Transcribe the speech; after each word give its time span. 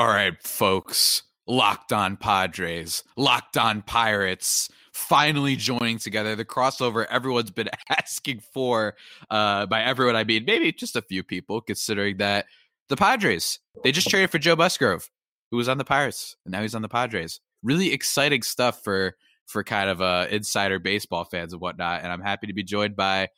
All 0.00 0.08
right, 0.08 0.42
folks. 0.42 1.24
Locked 1.46 1.92
on 1.92 2.16
Padres, 2.16 3.04
Locked 3.18 3.58
on 3.58 3.82
Pirates, 3.82 4.70
finally 4.94 5.56
joining 5.56 5.98
together. 5.98 6.34
The 6.34 6.44
crossover 6.46 7.04
everyone's 7.10 7.50
been 7.50 7.68
asking 7.90 8.40
for. 8.54 8.94
Uh, 9.28 9.66
by 9.66 9.82
everyone, 9.82 10.16
I 10.16 10.24
mean 10.24 10.46
maybe 10.46 10.72
just 10.72 10.96
a 10.96 11.02
few 11.02 11.22
people, 11.22 11.60
considering 11.60 12.16
that 12.16 12.46
the 12.88 12.96
Padres, 12.96 13.58
they 13.84 13.92
just 13.92 14.08
traded 14.08 14.30
for 14.30 14.38
Joe 14.38 14.56
Musgrove, 14.56 15.10
who 15.50 15.58
was 15.58 15.68
on 15.68 15.76
the 15.76 15.84
Pirates, 15.84 16.34
and 16.46 16.52
now 16.52 16.62
he's 16.62 16.74
on 16.74 16.80
the 16.80 16.88
Padres. 16.88 17.38
Really 17.62 17.92
exciting 17.92 18.40
stuff 18.40 18.82
for 18.82 19.16
for 19.48 19.62
kind 19.62 19.90
of 19.90 20.00
uh, 20.00 20.28
insider 20.30 20.78
baseball 20.78 21.26
fans 21.26 21.52
and 21.52 21.60
whatnot. 21.60 22.04
And 22.04 22.10
I'm 22.10 22.22
happy 22.22 22.46
to 22.46 22.54
be 22.54 22.62
joined 22.64 22.96
by 22.96 23.28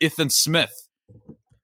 Ethan 0.00 0.30
Smith 0.30 0.88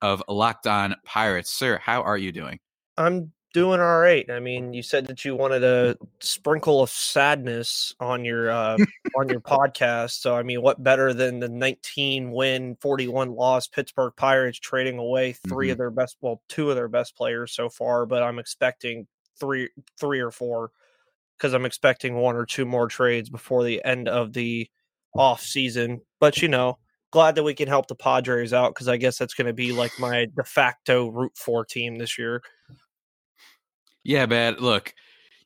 of 0.02 0.24
Locked 0.26 0.66
On 0.66 0.96
Pirates. 1.04 1.52
Sir, 1.52 1.78
how 1.80 2.02
are 2.02 2.18
you 2.18 2.32
doing? 2.32 2.58
I'm 2.96 3.30
doing 3.52 3.80
all 3.80 3.98
right. 3.98 4.28
I 4.30 4.40
mean, 4.40 4.72
you 4.72 4.82
said 4.82 5.06
that 5.06 5.24
you 5.24 5.34
wanted 5.34 5.64
a 5.64 5.96
sprinkle 6.20 6.82
of 6.82 6.90
sadness 6.90 7.94
on 8.00 8.24
your 8.24 8.50
uh, 8.50 8.76
on 9.16 9.28
your 9.28 9.40
podcast. 9.40 10.20
So, 10.20 10.36
I 10.36 10.42
mean, 10.42 10.62
what 10.62 10.82
better 10.82 11.12
than 11.12 11.40
the 11.40 11.48
19 11.48 12.30
win, 12.30 12.76
41 12.80 13.34
loss 13.34 13.66
Pittsburgh 13.66 14.12
Pirates 14.16 14.58
trading 14.58 14.98
away 14.98 15.32
3 15.32 15.66
mm-hmm. 15.66 15.72
of 15.72 15.78
their 15.78 15.90
best, 15.90 16.16
well, 16.20 16.42
two 16.48 16.70
of 16.70 16.76
their 16.76 16.88
best 16.88 17.16
players 17.16 17.52
so 17.52 17.68
far, 17.68 18.06
but 18.06 18.22
I'm 18.22 18.38
expecting 18.38 19.06
three, 19.38 19.70
three 19.98 20.20
or 20.20 20.30
for 20.30 20.70
because 21.36 21.54
I'm 21.54 21.64
expecting 21.64 22.16
one 22.16 22.36
or 22.36 22.44
two 22.44 22.66
more 22.66 22.86
trades 22.86 23.30
before 23.30 23.64
the 23.64 23.82
end 23.84 24.08
of 24.08 24.34
the 24.34 24.68
off 25.14 25.42
season. 25.42 26.02
But 26.20 26.42
you 26.42 26.48
know, 26.48 26.78
glad 27.10 27.34
that 27.34 27.42
we 27.42 27.54
can 27.54 27.68
help 27.68 27.88
the 27.88 27.94
Padres 27.94 28.52
out 28.52 28.74
because 28.74 28.88
I 28.88 28.96
guess 28.98 29.18
that's 29.18 29.34
going 29.34 29.46
to 29.46 29.52
be 29.52 29.72
like 29.72 29.92
my 29.98 30.26
de 30.36 30.44
facto 30.44 31.08
root 31.08 31.32
four 31.36 31.64
team 31.64 31.96
this 31.96 32.18
year. 32.18 32.42
Yeah, 34.04 34.26
man. 34.26 34.56
Look, 34.58 34.94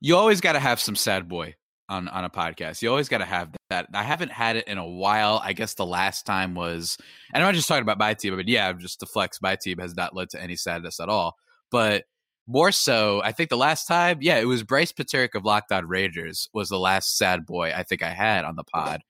you 0.01 0.17
always 0.17 0.41
got 0.41 0.53
to 0.53 0.61
have 0.61 0.81
some 0.81 0.97
sad 0.97 1.29
boy 1.29 1.55
on 1.89 2.09
on 2.09 2.25
a 2.25 2.31
podcast. 2.31 2.83
You 2.83 2.91
always 2.91 3.09
got 3.09 3.19
to 3.19 3.25
have 3.25 3.51
that. 3.71 3.87
I 3.93 4.03
haven't 4.03 4.33
had 4.33 4.57
it 4.57 4.69
in 4.69 4.79
a 4.79 4.87
while. 4.87 5.41
I 5.45 5.53
guess 5.53 5.75
the 5.75 5.87
last 5.87 6.25
time 6.27 6.55
was, 6.55 6.97
and 7.33 7.43
I'm 7.43 7.49
not 7.49 7.55
just 7.55 7.69
talking 7.69 7.83
about 7.83 7.99
my 7.99 8.15
team, 8.15 8.37
but 8.37 8.49
yeah, 8.49 8.73
just 8.73 9.01
the 9.01 9.07
flex. 9.07 9.43
My 9.43 9.57
team 9.57 9.79
has 9.79 9.95
not 9.95 10.15
led 10.15 10.31
to 10.31 10.43
any 10.43 10.57
sadness 10.57 11.01
at 11.01 11.09
all. 11.09 11.37
But 11.71 12.05
more 12.47 12.73
so, 12.73 13.23
I 13.25 13.33
think 13.33 13.51
the 13.51 13.57
last 13.57 13.87
time, 13.87 14.19
yeah, 14.21 14.39
it 14.39 14.47
was 14.47 14.63
Bryce 14.63 14.93
Paterick 14.93 15.35
of 15.35 15.45
Locked 15.45 15.73
On 15.73 15.87
Rangers 15.87 16.49
was 16.53 16.69
the 16.69 16.79
last 16.79 17.17
sad 17.17 17.47
boy 17.47 17.73
I 17.75 17.83
think 17.83 18.03
I 18.03 18.11
had 18.11 18.45
on 18.45 18.57
the 18.57 18.65
pod. 18.65 19.03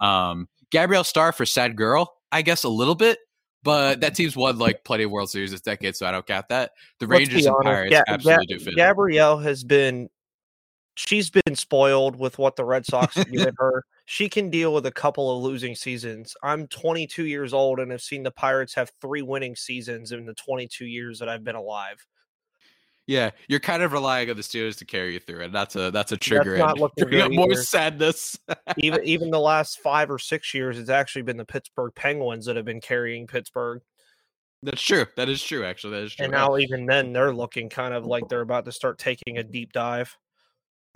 Um, 0.00 0.48
Gabrielle 0.70 1.04
Starr 1.04 1.32
for 1.32 1.46
sad 1.46 1.76
girl, 1.76 2.14
I 2.32 2.42
guess 2.42 2.64
a 2.64 2.68
little 2.68 2.94
bit, 2.94 3.18
but 3.62 4.00
that 4.00 4.14
team's 4.14 4.36
won 4.36 4.58
like 4.58 4.84
plenty 4.84 5.04
of 5.04 5.10
World 5.10 5.30
Series 5.30 5.50
this 5.50 5.60
decade, 5.60 5.96
so 5.96 6.06
I 6.06 6.12
don't 6.12 6.26
count 6.26 6.48
that. 6.48 6.72
The 6.98 7.06
Rangers 7.06 7.46
and 7.46 7.56
Pirates 7.62 7.94
Ga- 7.94 8.04
absolutely 8.08 8.46
Ga- 8.46 8.58
do 8.58 8.64
fit. 8.64 8.76
Gabrielle 8.76 9.38
has 9.38 9.64
been, 9.64 10.08
she's 10.94 11.30
been 11.30 11.54
spoiled 11.54 12.16
with 12.18 12.38
what 12.38 12.56
the 12.56 12.64
Red 12.64 12.86
Sox 12.86 13.14
have 13.16 13.30
given 13.30 13.54
her. 13.58 13.84
She 14.06 14.28
can 14.28 14.50
deal 14.50 14.74
with 14.74 14.86
a 14.86 14.90
couple 14.90 15.36
of 15.36 15.44
losing 15.44 15.76
seasons. 15.76 16.34
I'm 16.42 16.66
22 16.66 17.26
years 17.26 17.52
old 17.52 17.78
and 17.78 17.92
have 17.92 18.02
seen 18.02 18.24
the 18.24 18.32
Pirates 18.32 18.74
have 18.74 18.90
three 19.00 19.22
winning 19.22 19.54
seasons 19.54 20.10
in 20.10 20.26
the 20.26 20.34
22 20.34 20.84
years 20.84 21.20
that 21.20 21.28
I've 21.28 21.44
been 21.44 21.54
alive. 21.54 22.04
Yeah, 23.10 23.30
you're 23.48 23.58
kind 23.58 23.82
of 23.82 23.92
relying 23.92 24.30
on 24.30 24.36
the 24.36 24.42
Steelers 24.42 24.78
to 24.78 24.84
carry 24.84 25.14
you 25.14 25.18
through, 25.18 25.40
and 25.40 25.52
that's 25.52 25.74
a 25.74 25.90
that's 25.90 26.12
a 26.12 26.16
trigger. 26.16 26.56
That's 26.56 26.78
not 26.78 26.78
looking 26.78 27.34
more 27.34 27.54
sadness. 27.54 28.38
even 28.76 29.02
even 29.04 29.32
the 29.32 29.40
last 29.40 29.80
five 29.80 30.12
or 30.12 30.18
six 30.20 30.54
years, 30.54 30.78
it's 30.78 30.90
actually 30.90 31.22
been 31.22 31.36
the 31.36 31.44
Pittsburgh 31.44 31.92
Penguins 31.96 32.46
that 32.46 32.54
have 32.54 32.64
been 32.64 32.80
carrying 32.80 33.26
Pittsburgh. 33.26 33.80
That's 34.62 34.80
true. 34.80 35.06
That 35.16 35.28
is 35.28 35.42
true. 35.42 35.64
Actually, 35.64 35.94
that 35.94 36.02
is 36.04 36.14
true. 36.14 36.24
And 36.26 36.30
now 36.32 36.56
even 36.56 36.86
then, 36.86 37.12
they're 37.12 37.34
looking 37.34 37.68
kind 37.68 37.94
of 37.94 38.06
like 38.06 38.22
they're 38.28 38.42
about 38.42 38.64
to 38.66 38.72
start 38.72 39.00
taking 39.00 39.38
a 39.38 39.42
deep 39.42 39.72
dive. 39.72 40.16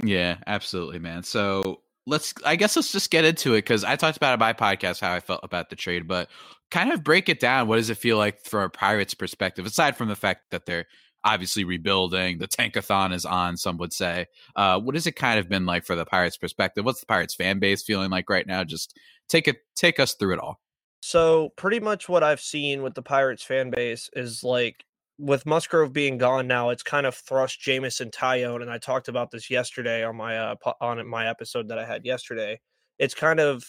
Yeah, 0.01 0.37
absolutely, 0.47 1.01
man. 1.01 1.25
So 1.25 1.81
let's. 2.07 2.33
I 2.47 2.55
guess 2.55 2.77
let's 2.77 2.93
just 2.93 3.11
get 3.11 3.25
into 3.25 3.55
it 3.55 3.63
because 3.63 3.83
I 3.83 3.97
talked 3.97 4.17
about 4.17 4.35
it 4.35 4.39
my 4.39 4.53
podcast 4.53 5.01
how 5.01 5.13
I 5.13 5.19
felt 5.19 5.41
about 5.43 5.69
the 5.69 5.75
trade, 5.75 6.07
but 6.07 6.29
kind 6.71 6.93
of 6.93 7.03
break 7.03 7.29
it 7.29 7.41
down. 7.41 7.67
What 7.67 7.79
does 7.79 7.91
it 7.91 7.99
feel 7.99 8.19
like 8.19 8.41
from 8.45 8.63
a 8.63 8.69
Pirates 8.69 9.15
perspective, 9.15 9.67
aside 9.67 9.97
from 9.97 10.07
the 10.07 10.15
fact 10.15 10.53
that 10.53 10.65
they're 10.65 10.87
obviously 11.25 11.65
rebuilding. 11.65 12.39
The 12.39 12.49
tankathon 12.49 13.13
is 13.13 13.25
on, 13.25 13.57
some 13.57 13.79
would 13.79 13.93
say. 13.93 14.27
Uh, 14.55 14.79
what 14.79 14.95
has 14.95 15.07
it 15.07 15.17
kind 15.17 15.39
of 15.39 15.49
been 15.49 15.67
like 15.67 15.85
for 15.85 15.97
the 15.97 16.05
Pirates' 16.05 16.37
perspective? 16.37 16.85
What's 16.85 17.01
the 17.01 17.07
Pirates 17.07 17.35
fan 17.35 17.59
base 17.59 17.83
feeling 17.83 18.11
like 18.11 18.29
right 18.29 18.47
now? 18.47 18.65
Just 18.65 18.97
take 19.29 19.49
it, 19.49 19.59
take 19.75 19.99
us 19.99 20.15
through 20.15 20.35
it 20.35 20.39
all. 20.39 20.61
So, 21.01 21.51
pretty 21.57 21.81
much 21.81 22.09
what 22.09 22.23
I've 22.23 22.41
seen 22.41 22.83
with 22.83 22.95
the 22.95 23.03
Pirates 23.03 23.43
fan 23.43 23.71
base 23.71 24.09
is 24.15 24.43
like 24.43 24.85
with 25.19 25.47
Musgrove 25.47 25.93
being 25.93 26.19
gone 26.19 26.47
now, 26.47 26.71
it's 26.71 26.83
kind 26.83 27.07
of 27.07 27.15
thrust 27.15 27.61
Jameson 27.61 28.11
Taillon, 28.11 28.63
and 28.63 28.71
I 28.71 28.79
talked 28.79 29.09
about 29.09 29.31
this 29.31 29.51
yesterday 29.51 30.03
on 30.05 30.17
my 30.17 30.39
uh, 30.39 30.55
on 30.81 31.07
my 31.07 31.29
episode 31.29 31.69
that 31.69 31.79
I 31.79 31.85
had 31.85 32.05
yesterday. 32.05 32.61
It's 32.99 33.15
kind 33.15 33.39
of 33.39 33.65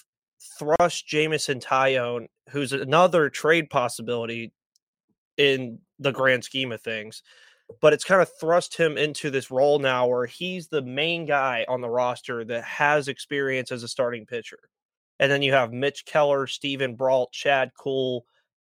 thrust 0.60 1.08
Jameson 1.08 1.60
Taillon, 1.60 2.28
who's 2.50 2.74
another 2.74 3.30
trade 3.30 3.70
possibility 3.70 4.54
in 5.38 5.80
the 6.00 6.12
grand 6.12 6.44
scheme 6.44 6.72
of 6.72 6.82
things 6.82 7.24
but 7.82 7.94
it's 7.94 8.04
kind 8.04 8.22
of 8.22 8.30
thrust 8.40 8.78
him 8.78 8.98
into 8.98 9.30
this 9.30 9.52
role 9.52 9.80
now 9.80 10.08
where 10.08 10.26
he's 10.26 10.68
the 10.68 10.82
main 10.82 11.26
guy 11.26 11.66
on 11.68 11.82
the 11.82 11.90
roster 11.90 12.44
that 12.46 12.64
has 12.64 13.08
experience 13.08 13.72
as 13.72 13.84
a 13.84 13.88
starting 13.88 14.26
pitcher. 14.26 14.60
And 15.20 15.32
then 15.32 15.42
you 15.42 15.54
have 15.54 15.74
Mitch 15.74 16.06
Keller, 16.06 16.48
Steven 16.48 16.96
Brault, 16.96 17.32
Chad 17.32 17.72
Kuhl, 17.82 18.26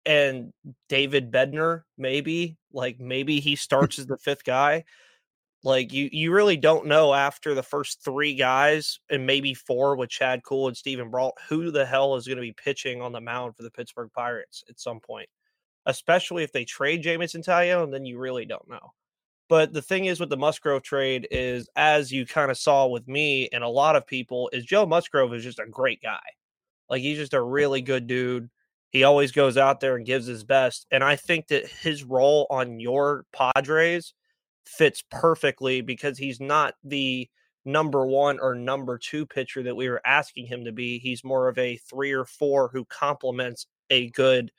and 0.05 0.53
David 0.87 1.31
Bednar, 1.31 1.83
maybe. 1.97 2.57
Like 2.71 2.99
maybe 2.99 3.39
he 3.39 3.55
starts 3.55 3.99
as 3.99 4.07
the 4.07 4.17
fifth 4.17 4.43
guy. 4.43 4.85
Like 5.63 5.91
you 5.91 6.09
you 6.11 6.31
really 6.31 6.57
don't 6.57 6.85
know 6.85 7.11
after 7.11 7.55
the 7.55 7.63
first 7.63 8.03
three 8.03 8.35
guys 8.35 8.99
and 9.09 9.25
maybe 9.25 9.55
four 9.55 9.95
with 9.95 10.11
Chad 10.11 10.43
Kuhl 10.43 10.67
and 10.67 10.77
Steven 10.77 11.09
Brault 11.09 11.35
who 11.49 11.71
the 11.71 11.87
hell 11.87 12.15
is 12.15 12.27
going 12.27 12.37
to 12.37 12.41
be 12.41 12.53
pitching 12.53 13.01
on 13.01 13.11
the 13.11 13.19
mound 13.19 13.55
for 13.55 13.63
the 13.63 13.71
Pittsburgh 13.71 14.11
Pirates 14.13 14.63
at 14.69 14.79
some 14.79 14.99
point 14.99 15.27
especially 15.85 16.43
if 16.43 16.51
they 16.51 16.65
trade 16.65 17.03
Jameson 17.03 17.41
Taillon, 17.41 17.91
then 17.91 18.05
you 18.05 18.17
really 18.17 18.45
don't 18.45 18.69
know. 18.69 18.93
But 19.47 19.73
the 19.73 19.81
thing 19.81 20.05
is 20.05 20.19
with 20.19 20.29
the 20.29 20.37
Musgrove 20.37 20.81
trade 20.81 21.27
is, 21.29 21.69
as 21.75 22.11
you 22.11 22.25
kind 22.25 22.49
of 22.49 22.57
saw 22.57 22.87
with 22.87 23.07
me 23.07 23.47
and 23.53 23.63
a 23.63 23.69
lot 23.69 23.95
of 23.95 24.07
people, 24.07 24.49
is 24.51 24.65
Joe 24.65 24.85
Musgrove 24.85 25.33
is 25.33 25.43
just 25.43 25.59
a 25.59 25.67
great 25.67 26.01
guy. 26.01 26.19
Like 26.89 27.01
he's 27.01 27.17
just 27.17 27.33
a 27.33 27.41
really 27.41 27.81
good 27.81 28.07
dude. 28.07 28.49
He 28.89 29.03
always 29.03 29.31
goes 29.31 29.57
out 29.57 29.79
there 29.79 29.97
and 29.97 30.05
gives 30.05 30.25
his 30.25 30.43
best. 30.43 30.87
And 30.89 31.03
I 31.03 31.15
think 31.15 31.47
that 31.47 31.67
his 31.67 32.03
role 32.03 32.47
on 32.49 32.79
your 32.79 33.25
Padres 33.33 34.13
fits 34.65 35.03
perfectly 35.11 35.81
because 35.81 36.17
he's 36.17 36.39
not 36.39 36.73
the 36.83 37.29
number 37.65 38.05
one 38.05 38.39
or 38.39 38.55
number 38.55 38.97
two 38.97 39.25
pitcher 39.25 39.63
that 39.63 39.75
we 39.75 39.89
were 39.89 40.01
asking 40.05 40.45
him 40.47 40.65
to 40.65 40.71
be. 40.71 40.97
He's 40.97 41.23
more 41.23 41.49
of 41.49 41.57
a 41.57 41.77
three 41.77 42.13
or 42.13 42.25
four 42.25 42.69
who 42.69 42.85
complements 42.85 43.67
a 43.89 44.09
good 44.11 44.51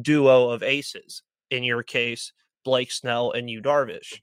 duo 0.00 0.50
of 0.50 0.62
aces. 0.62 1.22
In 1.50 1.62
your 1.62 1.82
case, 1.82 2.32
Blake 2.64 2.90
Snell 2.90 3.30
and 3.32 3.48
Yu 3.48 3.62
Darvish. 3.62 4.20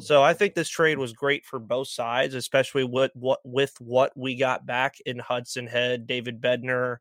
So 0.00 0.22
I 0.22 0.32
think 0.32 0.54
this 0.54 0.68
trade 0.68 0.98
was 0.98 1.12
great 1.12 1.44
for 1.44 1.58
both 1.58 1.88
sides, 1.88 2.34
especially 2.34 2.84
with 2.84 3.10
what 3.14 3.40
with 3.44 3.74
what 3.80 4.16
we 4.16 4.36
got 4.36 4.64
back 4.64 4.96
in 5.04 5.18
Hudson 5.18 5.66
Head, 5.66 6.06
David 6.06 6.40
Bednar, 6.40 6.98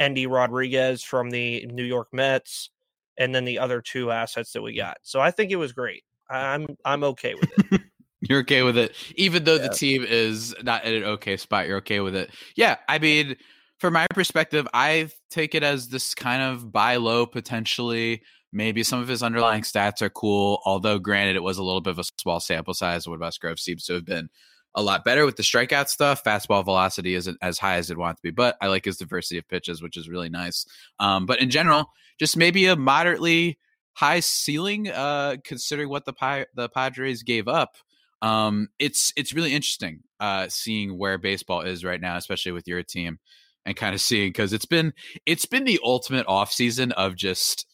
Endy 0.00 0.26
Rodriguez 0.26 1.02
from 1.02 1.30
the 1.30 1.66
New 1.66 1.84
York 1.84 2.08
Mets, 2.12 2.70
and 3.16 3.34
then 3.34 3.44
the 3.44 3.58
other 3.58 3.80
two 3.80 4.10
assets 4.10 4.52
that 4.52 4.62
we 4.62 4.74
got. 4.74 4.98
So 5.02 5.20
I 5.20 5.30
think 5.30 5.52
it 5.52 5.56
was 5.56 5.72
great. 5.72 6.02
I'm 6.28 6.76
I'm 6.84 7.04
okay 7.04 7.34
with 7.34 7.52
it. 7.72 7.80
you're 8.20 8.40
okay 8.40 8.62
with 8.62 8.76
it, 8.76 8.94
even 9.14 9.44
though 9.44 9.56
yeah. 9.56 9.68
the 9.68 9.74
team 9.74 10.04
is 10.06 10.54
not 10.62 10.84
in 10.84 10.94
an 10.94 11.04
okay 11.04 11.36
spot. 11.36 11.68
You're 11.68 11.78
okay 11.78 12.00
with 12.00 12.16
it. 12.16 12.30
Yeah, 12.56 12.76
I 12.88 12.98
mean, 12.98 13.36
from 13.82 13.94
my 13.94 14.06
perspective, 14.14 14.68
I 14.72 15.08
take 15.28 15.56
it 15.56 15.64
as 15.64 15.88
this 15.88 16.14
kind 16.14 16.40
of 16.40 16.70
buy 16.70 16.96
low 16.96 17.26
potentially. 17.26 18.22
Maybe 18.52 18.84
some 18.84 19.00
of 19.00 19.08
his 19.08 19.24
underlying 19.24 19.62
stats 19.62 20.00
are 20.02 20.08
cool, 20.08 20.62
although 20.64 21.00
granted 21.00 21.34
it 21.34 21.42
was 21.42 21.58
a 21.58 21.64
little 21.64 21.80
bit 21.80 21.90
of 21.90 21.98
a 21.98 22.04
small 22.16 22.38
sample 22.38 22.74
size. 22.74 23.08
What 23.08 23.18
Musgrove 23.18 23.58
seems 23.58 23.84
to 23.86 23.94
have 23.94 24.04
been 24.04 24.28
a 24.76 24.82
lot 24.84 25.04
better 25.04 25.26
with 25.26 25.34
the 25.34 25.42
strikeout 25.42 25.88
stuff. 25.88 26.22
Fastball 26.22 26.64
velocity 26.64 27.16
isn't 27.16 27.36
as 27.42 27.58
high 27.58 27.74
as 27.74 27.90
it 27.90 27.98
wants 27.98 28.20
to 28.20 28.28
be, 28.28 28.30
but 28.30 28.56
I 28.60 28.68
like 28.68 28.84
his 28.84 28.98
diversity 28.98 29.38
of 29.38 29.48
pitches, 29.48 29.82
which 29.82 29.96
is 29.96 30.08
really 30.08 30.28
nice. 30.28 30.64
Um, 31.00 31.26
but 31.26 31.40
in 31.40 31.50
general, 31.50 31.86
just 32.20 32.36
maybe 32.36 32.66
a 32.66 32.76
moderately 32.76 33.58
high 33.94 34.20
ceiling, 34.20 34.90
uh, 34.90 35.38
considering 35.42 35.88
what 35.88 36.04
the 36.04 36.12
Pi- 36.12 36.46
the 36.54 36.68
Padres 36.68 37.24
gave 37.24 37.48
up. 37.48 37.74
Um, 38.22 38.68
it's 38.78 39.12
it's 39.16 39.32
really 39.32 39.52
interesting 39.52 40.04
uh, 40.20 40.46
seeing 40.48 40.96
where 40.96 41.18
baseball 41.18 41.62
is 41.62 41.84
right 41.84 42.00
now, 42.00 42.16
especially 42.16 42.52
with 42.52 42.68
your 42.68 42.84
team 42.84 43.18
and 43.66 43.76
kind 43.76 43.94
of 43.94 44.00
seeing 44.00 44.30
because 44.30 44.52
it's 44.52 44.66
been 44.66 44.92
it's 45.26 45.46
been 45.46 45.64
the 45.64 45.78
ultimate 45.84 46.26
off 46.26 46.52
season 46.52 46.92
of 46.92 47.14
just 47.16 47.66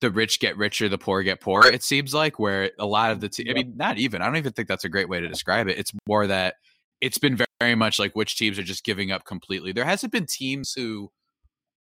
the 0.00 0.10
rich 0.10 0.38
get 0.40 0.56
richer, 0.56 0.88
the 0.88 0.98
poor 0.98 1.22
get 1.22 1.40
poorer. 1.40 1.66
It 1.72 1.82
seems 1.82 2.14
like 2.14 2.38
where 2.38 2.70
a 2.78 2.86
lot 2.86 3.10
of 3.10 3.20
the 3.20 3.28
te- 3.28 3.50
I 3.50 3.54
mean, 3.54 3.74
not 3.76 3.98
even. 3.98 4.22
I 4.22 4.26
don't 4.26 4.36
even 4.36 4.52
think 4.52 4.68
that's 4.68 4.84
a 4.84 4.88
great 4.88 5.08
way 5.08 5.20
to 5.20 5.28
describe 5.28 5.66
it. 5.68 5.78
It's 5.78 5.92
more 6.06 6.26
that 6.28 6.54
it's 7.00 7.18
been 7.18 7.38
very 7.60 7.74
much 7.74 7.98
like 7.98 8.14
which 8.14 8.36
teams 8.36 8.58
are 8.58 8.62
just 8.64 8.84
giving 8.84 9.10
up 9.10 9.24
completely. 9.24 9.72
There 9.72 9.84
hasn't 9.84 10.12
been 10.12 10.26
teams 10.26 10.72
who, 10.72 11.10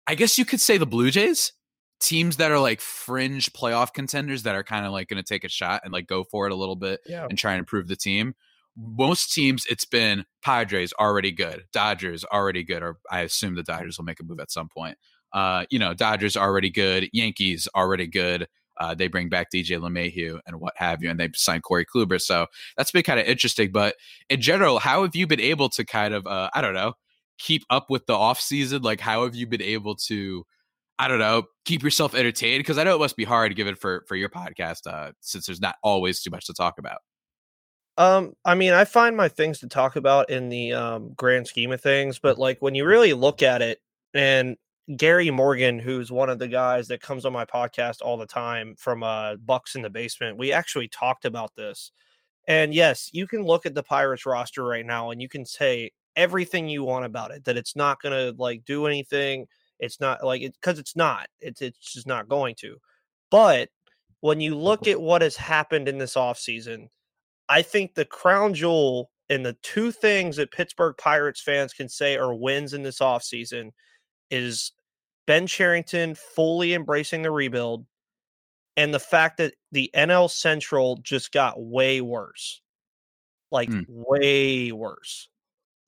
I 0.07 0.15
guess 0.15 0.37
you 0.37 0.45
could 0.45 0.61
say 0.61 0.77
the 0.77 0.85
Blue 0.85 1.11
Jays. 1.11 1.51
teams 2.01 2.37
that 2.37 2.51
are 2.51 2.59
like 2.59 2.79
fringe 2.81 3.51
playoff 3.53 3.93
contenders 3.93 4.43
that 4.43 4.55
are 4.55 4.63
kind 4.63 4.85
of 4.85 4.91
like 4.91 5.07
going 5.07 5.21
to 5.21 5.27
take 5.27 5.43
a 5.45 5.49
shot 5.49 5.81
and 5.83 5.91
like 5.93 6.07
go 6.07 6.23
for 6.23 6.45
it 6.45 6.51
a 6.51 6.55
little 6.55 6.75
bit 6.75 6.99
Yeah. 7.05 7.25
and 7.29 7.37
try 7.37 7.53
and 7.53 7.59
improve 7.59 7.87
the 7.87 7.95
team. 7.95 8.33
Most 8.77 9.33
teams, 9.33 9.65
it's 9.69 9.85
been 9.85 10.25
Padres 10.41 10.93
already 10.99 11.31
good, 11.31 11.63
Dodgers 11.71 12.25
already 12.25 12.63
good, 12.63 12.83
or 12.83 12.97
I 13.09 13.21
assume 13.21 13.55
the 13.55 13.63
Dodgers 13.63 13.97
will 13.97 14.05
make 14.05 14.19
a 14.19 14.23
move 14.23 14.39
at 14.39 14.51
some 14.51 14.67
point. 14.67 14.97
Uh, 15.33 15.65
you 15.69 15.79
know, 15.79 15.93
Dodgers 15.93 16.35
already 16.35 16.69
good, 16.69 17.09
Yankees 17.13 17.67
already 17.75 18.07
good. 18.07 18.47
Uh, 18.77 18.93
they 18.93 19.07
bring 19.07 19.29
back 19.29 19.47
DJ 19.53 19.79
LeMahieu 19.79 20.39
and 20.45 20.59
what 20.59 20.73
have 20.77 21.01
you, 21.01 21.09
and 21.09 21.19
they 21.19 21.29
signed 21.35 21.63
Corey 21.63 21.85
Kluber. 21.85 22.21
So 22.21 22.47
that's 22.75 22.91
been 22.91 23.03
kind 23.03 23.19
of 23.19 23.25
interesting. 23.25 23.71
But 23.71 23.95
in 24.29 24.41
general, 24.41 24.79
how 24.79 25.03
have 25.03 25.15
you 25.15 25.27
been 25.27 25.39
able 25.39 25.69
to 25.69 25.85
kind 25.85 26.13
of, 26.13 26.27
uh, 26.27 26.49
I 26.53 26.61
don't 26.61 26.73
know, 26.73 26.93
keep 27.37 27.63
up 27.69 27.89
with 27.89 28.05
the 28.05 28.13
off 28.13 28.39
season? 28.39 28.81
Like, 28.81 28.99
how 28.99 29.23
have 29.23 29.35
you 29.35 29.47
been 29.47 29.61
able 29.61 29.95
to, 30.07 30.45
I 30.99 31.07
don't 31.07 31.19
know, 31.19 31.43
keep 31.63 31.83
yourself 31.83 32.15
entertained? 32.15 32.59
Because 32.59 32.77
I 32.77 32.83
know 32.83 32.95
it 32.95 32.99
must 32.99 33.15
be 33.15 33.23
hard 33.23 33.55
given 33.55 33.75
for 33.75 34.03
for 34.07 34.15
your 34.17 34.29
podcast, 34.29 34.87
uh, 34.87 35.11
since 35.21 35.45
there's 35.45 35.61
not 35.61 35.75
always 35.81 36.21
too 36.21 36.29
much 36.29 36.45
to 36.47 36.53
talk 36.53 36.77
about. 36.77 36.99
Um, 37.97 38.35
I 38.43 38.55
mean, 38.55 38.73
I 38.73 38.83
find 38.85 39.15
my 39.15 39.29
things 39.29 39.59
to 39.59 39.67
talk 39.67 39.95
about 39.95 40.29
in 40.29 40.49
the 40.49 40.73
um, 40.73 41.13
grand 41.15 41.47
scheme 41.47 41.71
of 41.71 41.81
things, 41.81 42.19
but 42.19 42.37
like 42.37 42.61
when 42.61 42.75
you 42.75 42.85
really 42.85 43.13
look 43.13 43.41
at 43.41 43.61
it, 43.61 43.79
and 44.13 44.57
Gary 44.97 45.31
Morgan, 45.31 45.79
who's 45.79 46.11
one 46.11 46.29
of 46.29 46.37
the 46.37 46.47
guys 46.47 46.87
that 46.89 47.01
comes 47.01 47.25
on 47.25 47.33
my 47.33 47.45
podcast 47.45 48.01
all 48.01 48.17
the 48.17 48.25
time 48.25 48.75
from 48.77 49.01
uh, 49.01 49.35
Bucks 49.37 49.75
in 49.75 49.81
the 49.81 49.89
Basement, 49.89 50.37
we 50.37 50.51
actually 50.51 50.87
talked 50.87 51.25
about 51.25 51.55
this. 51.55 51.91
And 52.47 52.73
yes, 52.73 53.09
you 53.11 53.27
can 53.27 53.43
look 53.43 53.65
at 53.65 53.73
the 53.73 53.81
Pirates 53.81 54.25
roster 54.25 54.63
right 54.63 54.85
now 54.85 55.09
and 55.09 55.21
you 55.21 55.27
can 55.27 55.45
say 55.45 55.91
everything 56.15 56.69
you 56.69 56.83
want 56.83 57.05
about 57.05 57.31
it 57.31 57.43
that 57.45 57.57
it's 57.57 57.75
not 57.75 58.01
going 58.01 58.13
to 58.13 58.39
like 58.39 58.63
do 58.65 58.85
anything. 58.85 59.47
It's 59.79 59.99
not 59.99 60.23
like 60.23 60.41
it 60.43 60.53
because 60.53 60.77
it's 60.79 60.95
not. 60.95 61.27
It's 61.39 61.61
it's 61.61 61.93
just 61.93 62.07
not 62.07 62.29
going 62.29 62.55
to. 62.59 62.77
But 63.31 63.69
when 64.21 64.39
you 64.39 64.55
look 64.55 64.87
at 64.87 65.01
what 65.01 65.23
has 65.23 65.35
happened 65.35 65.87
in 65.87 65.97
this 65.97 66.13
offseason, 66.13 66.89
I 67.49 67.61
think 67.61 67.93
the 67.95 68.05
crown 68.05 68.53
jewel 68.53 69.11
and 69.29 69.45
the 69.45 69.53
two 69.61 69.91
things 69.91 70.37
that 70.37 70.51
Pittsburgh 70.51 70.95
Pirates 70.97 71.41
fans 71.41 71.73
can 71.73 71.89
say 71.89 72.17
are 72.17 72.33
wins 72.33 72.73
in 72.73 72.83
this 72.83 72.99
offseason 72.99 73.71
is 74.31 74.71
Ben 75.27 75.47
Cherington 75.47 76.15
fully 76.15 76.73
embracing 76.73 77.21
the 77.23 77.31
rebuild 77.31 77.85
and 78.77 78.93
the 78.93 78.99
fact 78.99 79.37
that 79.37 79.53
the 79.71 79.89
NL 79.95 80.29
Central 80.29 80.97
just 80.97 81.31
got 81.31 81.61
way 81.61 82.01
worse. 82.01 82.61
Like 83.51 83.69
Mm. 83.69 83.85
way 83.87 84.71
worse. 84.71 85.29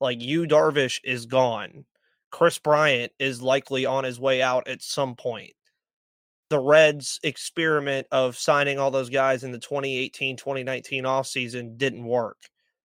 Like 0.00 0.20
Yu 0.22 0.46
Darvish 0.46 1.00
is 1.04 1.26
gone. 1.26 1.86
Kris 2.30 2.58
Bryant 2.58 3.12
is 3.18 3.42
likely 3.42 3.86
on 3.86 4.04
his 4.04 4.20
way 4.20 4.42
out 4.42 4.68
at 4.68 4.82
some 4.82 5.16
point. 5.16 5.52
The 6.50 6.58
Reds 6.60 7.20
experiment 7.22 8.06
of 8.10 8.36
signing 8.36 8.78
all 8.78 8.90
those 8.90 9.10
guys 9.10 9.44
in 9.44 9.52
the 9.52 9.58
2018 9.58 10.36
2019 10.36 11.04
offseason 11.04 11.76
didn't 11.76 12.04
work. 12.04 12.38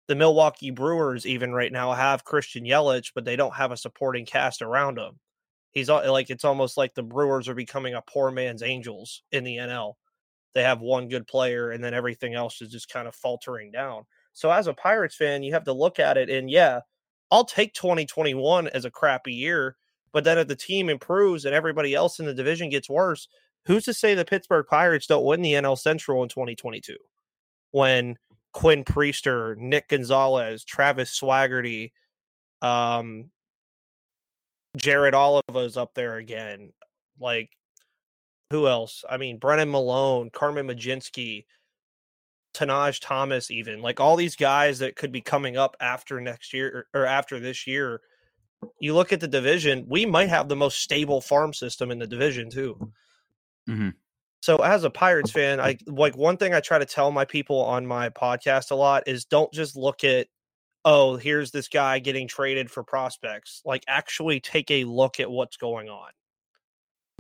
The 0.09 0.17
Milwaukee 0.17 0.71
Brewers, 0.71 1.27
even 1.27 1.53
right 1.53 1.73
now, 1.73 1.93
have 1.93 2.25
Christian 2.25 2.65
Yelich, 2.65 3.13
but 3.15 3.25
they 3.25 3.37
don't 3.37 3.55
have 3.55 3.73
a 3.73 3.77
supporting 3.77 4.27
cast 4.27 4.63
around 4.63 4.99
him. 4.99 5.19
He's 5.73 5.89
like, 5.89 6.31
it's 6.31 6.45
almost 6.45 6.77
like 6.77 6.95
the 6.95 7.03
Brewers 7.03 7.49
are 7.49 7.55
becoming 7.55 7.95
a 7.95 8.03
poor 8.03 8.31
man's 8.31 8.63
Angels 8.63 9.23
in 9.33 9.45
the 9.45 9.59
NL. 9.59 9.95
They 10.55 10.63
have 10.65 10.81
one 10.81 11.09
good 11.09 11.27
player, 11.27 11.71
and 11.71 11.83
then 11.83 11.95
everything 11.95 12.35
else 12.35 12.61
is 12.63 12.71
just 12.73 12.89
kind 12.89 13.09
of 13.09 13.15
faltering 13.15 13.71
down. 13.73 14.05
So, 14.33 14.51
as 14.51 14.67
a 14.67 14.75
Pirates 14.75 15.17
fan, 15.17 15.43
you 15.43 15.53
have 15.55 15.65
to 15.65 15.73
look 15.73 15.99
at 16.01 16.17
it, 16.17 16.31
and 16.31 16.51
yeah, 16.51 16.81
I'll 17.31 17.45
take 17.45 17.75
2021 17.75 18.69
as 18.69 18.85
a 18.85 18.91
crappy 18.91 19.35
year. 19.35 19.77
But 20.13 20.25
then 20.25 20.39
if 20.39 20.49
the 20.49 20.57
team 20.57 20.89
improves 20.89 21.45
and 21.45 21.55
everybody 21.55 21.95
else 21.95 22.19
in 22.19 22.27
the 22.27 22.35
division 22.35 22.69
gets 22.71 22.91
worse, 22.91 23.29
who's 23.67 23.85
to 23.85 23.95
say 23.95 24.15
the 24.15 24.25
Pittsburgh 24.25 24.67
Pirates 24.69 25.07
don't 25.07 25.25
win 25.25 25.43
the 25.43 25.55
NL 25.55 25.79
Central 25.79 26.23
in 26.23 26.29
2022 26.29 26.97
when 27.73 28.17
Quinn 28.53 28.85
Priester, 28.85 29.57
Nick 29.57 29.89
Gonzalez, 29.89 30.65
Travis 30.65 31.19
Swaggerty, 31.19 31.93
um, 32.63 33.31
Jared 34.77 35.15
Oliva's 35.15 35.77
up 35.77 35.95
there 35.95 36.17
again. 36.17 36.73
Like, 37.19 37.51
who 38.51 38.67
else? 38.67 39.05
I 39.09 39.17
mean, 39.17 39.39
Brennan 39.39 39.71
Malone, 39.71 40.31
Carmen 40.31 40.67
Mlodzinski, 40.67 41.45
Tahnaj 42.55 43.01
Thomas, 43.01 43.51
even 43.51 43.81
like 43.81 44.01
all 44.01 44.17
these 44.17 44.37
guys 44.37 44.81
that 44.81 44.97
could 44.97 45.13
be 45.13 45.21
coming 45.21 45.57
up 45.57 45.77
after 45.81 46.21
next 46.21 46.53
year 46.53 46.87
or, 46.95 47.03
or 47.03 47.07
after 47.07 47.39
this 47.39 47.67
year. 47.67 48.01
You 48.79 48.95
look 48.95 49.13
at 49.13 49.21
the 49.21 49.29
division, 49.29 49.87
we 49.89 50.07
might 50.07 50.29
have 50.29 50.49
the 50.49 50.57
most 50.57 50.81
stable 50.81 51.21
farm 51.21 51.53
system 51.53 51.91
in 51.91 51.99
the 51.99 52.07
division, 52.07 52.51
too. 52.51 52.93
Mhm. 53.69 53.95
So 54.43 54.59
as 54.59 54.85
a 54.85 54.91
Pirates 54.91 55.31
fan, 55.31 55.61
I 55.61 55.77
like 55.87 56.17
one 56.17 56.37
thing 56.37 56.55
I 56.55 56.61
try 56.61 56.79
to 56.79 56.87
tell 56.87 57.11
my 57.11 57.25
people 57.25 57.61
on 57.63 57.87
my 57.87 58.09
podcast 58.09 58.71
a 58.71 58.75
lot 58.75 59.07
is 59.07 59.25
don't 59.25 59.53
just 59.53 59.77
look 59.77 60.03
at 60.05 60.29
oh, 60.87 61.17
here's 61.17 61.51
this 61.51 61.69
guy 61.69 61.99
getting 61.99 62.27
traded 62.27 62.71
for 62.71 62.83
prospects. 62.83 63.61
Like 63.67 63.85
actually 63.87 64.41
take 64.41 64.71
a 64.71 64.85
look 64.85 65.21
at 65.21 65.31
what's 65.31 65.59
going 65.59 65.91
on. 65.91 66.11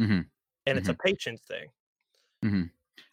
Mhm. 0.00 0.26
And 0.64 0.78
it's 0.78 0.88
a 0.88 0.94
patience 0.94 1.42
thing. 1.42 2.70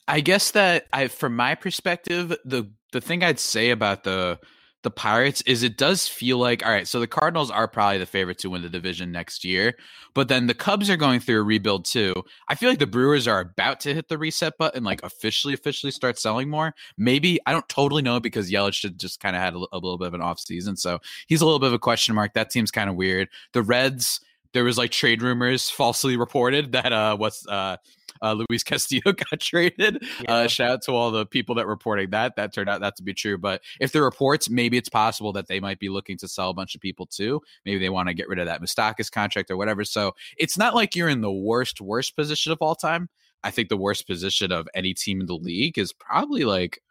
I 0.07 0.21
guess 0.21 0.51
that 0.51 0.87
I, 0.93 1.09
from 1.09 1.35
my 1.35 1.53
perspective, 1.55 2.29
the 2.45 2.71
the 2.93 3.01
thing 3.01 3.23
I'd 3.23 3.39
say 3.39 3.71
about 3.71 4.05
the 4.05 4.39
the 4.87 4.91
Pirates 4.91 5.41
is 5.41 5.63
it 5.63 5.75
does 5.75 6.07
feel 6.07 6.37
like 6.37 6.65
all 6.65 6.71
right. 6.71 6.87
So 6.87 7.01
the 7.01 7.07
Cardinals 7.07 7.51
are 7.51 7.67
probably 7.67 7.97
the 7.97 8.05
favorite 8.05 8.37
to 8.37 8.49
win 8.49 8.61
the 8.61 8.69
division 8.69 9.11
next 9.11 9.43
year, 9.43 9.73
but 10.13 10.29
then 10.29 10.47
the 10.47 10.53
Cubs 10.53 10.89
are 10.89 10.95
going 10.95 11.19
through 11.19 11.41
a 11.41 11.43
rebuild 11.43 11.83
too. 11.83 12.13
I 12.47 12.55
feel 12.55 12.69
like 12.69 12.79
the 12.79 12.87
Brewers 12.87 13.27
are 13.27 13.41
about 13.41 13.81
to 13.81 13.93
hit 13.93 14.07
the 14.07 14.17
reset 14.17 14.57
button, 14.57 14.85
like 14.85 15.03
officially, 15.03 15.53
officially 15.53 15.91
start 15.91 16.17
selling 16.17 16.49
more. 16.49 16.73
Maybe 16.97 17.37
I 17.45 17.51
don't 17.51 17.67
totally 17.67 18.01
know 18.01 18.21
because 18.21 18.49
Yelich 18.49 18.95
just 18.95 19.19
kind 19.19 19.35
of 19.35 19.41
had 19.41 19.55
a, 19.55 19.57
a 19.57 19.75
little 19.75 19.97
bit 19.97 20.07
of 20.07 20.13
an 20.13 20.21
off 20.21 20.39
season, 20.39 20.77
so 20.77 20.99
he's 21.27 21.41
a 21.41 21.45
little 21.45 21.59
bit 21.59 21.67
of 21.67 21.73
a 21.73 21.79
question 21.79 22.15
mark. 22.15 22.33
That 22.33 22.53
seems 22.53 22.71
kind 22.71 22.89
of 22.89 22.95
weird. 22.95 23.27
The 23.51 23.63
Reds. 23.63 24.21
There 24.53 24.63
was 24.63 24.77
like 24.77 24.91
trade 24.91 25.21
rumors 25.21 25.69
falsely 25.69 26.15
reported 26.15 26.71
that 26.71 26.91
uh 26.91 27.17
what's 27.17 27.45
uh 27.47 27.75
uh, 28.21 28.33
Luis 28.49 28.63
Castillo 28.65 29.13
got 29.13 29.39
traded. 29.39 30.03
Yeah. 30.21 30.33
Uh, 30.33 30.47
shout 30.47 30.71
out 30.71 30.81
to 30.83 30.91
all 30.91 31.11
the 31.11 31.25
people 31.25 31.55
that 31.55 31.67
reporting 31.67 32.09
that. 32.11 32.35
That 32.35 32.53
turned 32.53 32.69
out 32.69 32.81
that 32.81 32.95
to 32.97 33.03
be 33.03 33.13
true. 33.13 33.37
But 33.37 33.61
if 33.79 33.91
the 33.91 34.01
reports, 34.01 34.49
maybe 34.49 34.77
it's 34.77 34.89
possible 34.89 35.33
that 35.33 35.47
they 35.47 35.59
might 35.59 35.79
be 35.79 35.89
looking 35.89 36.17
to 36.17 36.27
sell 36.27 36.49
a 36.49 36.53
bunch 36.53 36.75
of 36.75 36.81
people 36.81 37.05
too. 37.05 37.41
Maybe 37.65 37.79
they 37.79 37.89
want 37.89 38.09
to 38.09 38.13
get 38.13 38.27
rid 38.27 38.39
of 38.39 38.45
that 38.47 38.61
Moustakas 38.61 39.11
contract 39.11 39.51
or 39.51 39.57
whatever. 39.57 39.83
So 39.83 40.13
it's 40.37 40.57
not 40.57 40.75
like 40.75 40.95
you're 40.95 41.09
in 41.09 41.21
the 41.21 41.31
worst, 41.31 41.81
worst 41.81 42.15
position 42.15 42.51
of 42.51 42.59
all 42.61 42.75
time. 42.75 43.09
I 43.43 43.51
think 43.51 43.69
the 43.69 43.77
worst 43.77 44.07
position 44.07 44.51
of 44.51 44.67
any 44.73 44.93
team 44.93 45.21
in 45.21 45.27
the 45.27 45.35
league 45.35 45.77
is 45.77 45.93
probably 45.93 46.43
like 46.43 46.81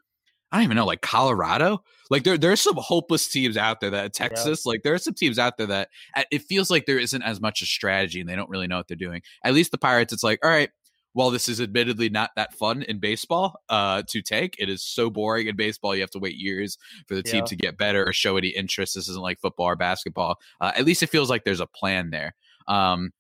I 0.53 0.59
don't 0.59 0.65
even 0.65 0.77
know, 0.77 0.87
like 0.87 1.03
Colorado. 1.03 1.83
Like 2.09 2.23
there, 2.23 2.39
there's 2.39 2.61
some 2.61 2.77
hopeless 2.77 3.27
teams 3.27 3.57
out 3.57 3.81
there 3.81 3.91
that 3.91 4.13
Texas. 4.13 4.65
Like 4.65 4.83
there 4.83 4.95
are 4.95 4.99
some 4.99 5.15
teams 5.15 5.39
out 5.39 5.59
there 5.59 5.67
that 5.67 5.89
uh, 6.15 6.23
it 6.31 6.43
feels 6.43 6.71
like 6.71 6.87
there 6.87 6.99
isn't 6.99 7.23
as 7.23 7.41
much 7.41 7.63
a 7.63 7.67
strategy 7.67 8.21
and 8.21 8.29
they 8.29 8.37
don't 8.37 8.49
really 8.49 8.69
know 8.69 8.77
what 8.77 8.87
they're 8.87 8.97
doing. 8.97 9.23
At 9.43 9.55
least 9.55 9.73
the 9.73 9.79
Pirates, 9.79 10.13
it's 10.13 10.23
like, 10.23 10.39
all 10.45 10.51
right, 10.51 10.71
while 11.17 11.31
this 11.31 11.49
is 11.49 11.63
admittedly 11.63 12.11
not 12.11 12.31
that 12.37 12.53
fun 12.53 12.83
in 12.83 12.99
baseball 12.99 13.59
uh, 13.71 14.03
to 14.07 14.21
take, 14.21 14.55
it 14.59 14.69
is 14.69 14.83
so 14.83 15.09
boring 15.09 15.47
in 15.47 15.57
baseball. 15.57 15.95
You 15.95 16.03
have 16.03 16.11
to 16.11 16.19
wait 16.19 16.37
years 16.37 16.77
for 17.07 17.15
the 17.15 17.23
team 17.23 17.37
Yeah. 17.37 17.47
to 17.47 17.57
get 17.57 17.79
better 17.79 18.07
or 18.07 18.13
show 18.13 18.37
any 18.37 18.49
interest. 18.49 18.97
This 18.97 19.09
isn't 19.09 19.23
like 19.23 19.41
football 19.41 19.65
or 19.65 19.77
basketball. 19.77 20.39
Uh, 20.61 20.73
at 20.77 20.85
least 20.85 21.03
it 21.03 21.07
feels 21.09 21.31
like 21.31 21.45
there's 21.45 21.59
a 21.61 21.67
plan 21.67 22.11
there. 22.11 22.35
Um, 22.69 23.15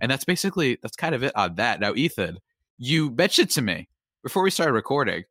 and 0.00 0.10
that's 0.10 0.24
basically 0.24 0.78
that's 0.80 0.96
kind 0.96 1.14
of 1.14 1.22
it 1.22 1.32
on 1.36 1.56
that. 1.56 1.78
Now, 1.78 1.92
Ethan, 1.94 2.38
you 2.78 3.10
mentioned 3.10 3.50
to 3.50 3.60
me 3.60 3.86
before 4.22 4.42
we 4.42 4.50
started 4.50 4.72
recording 4.72 5.24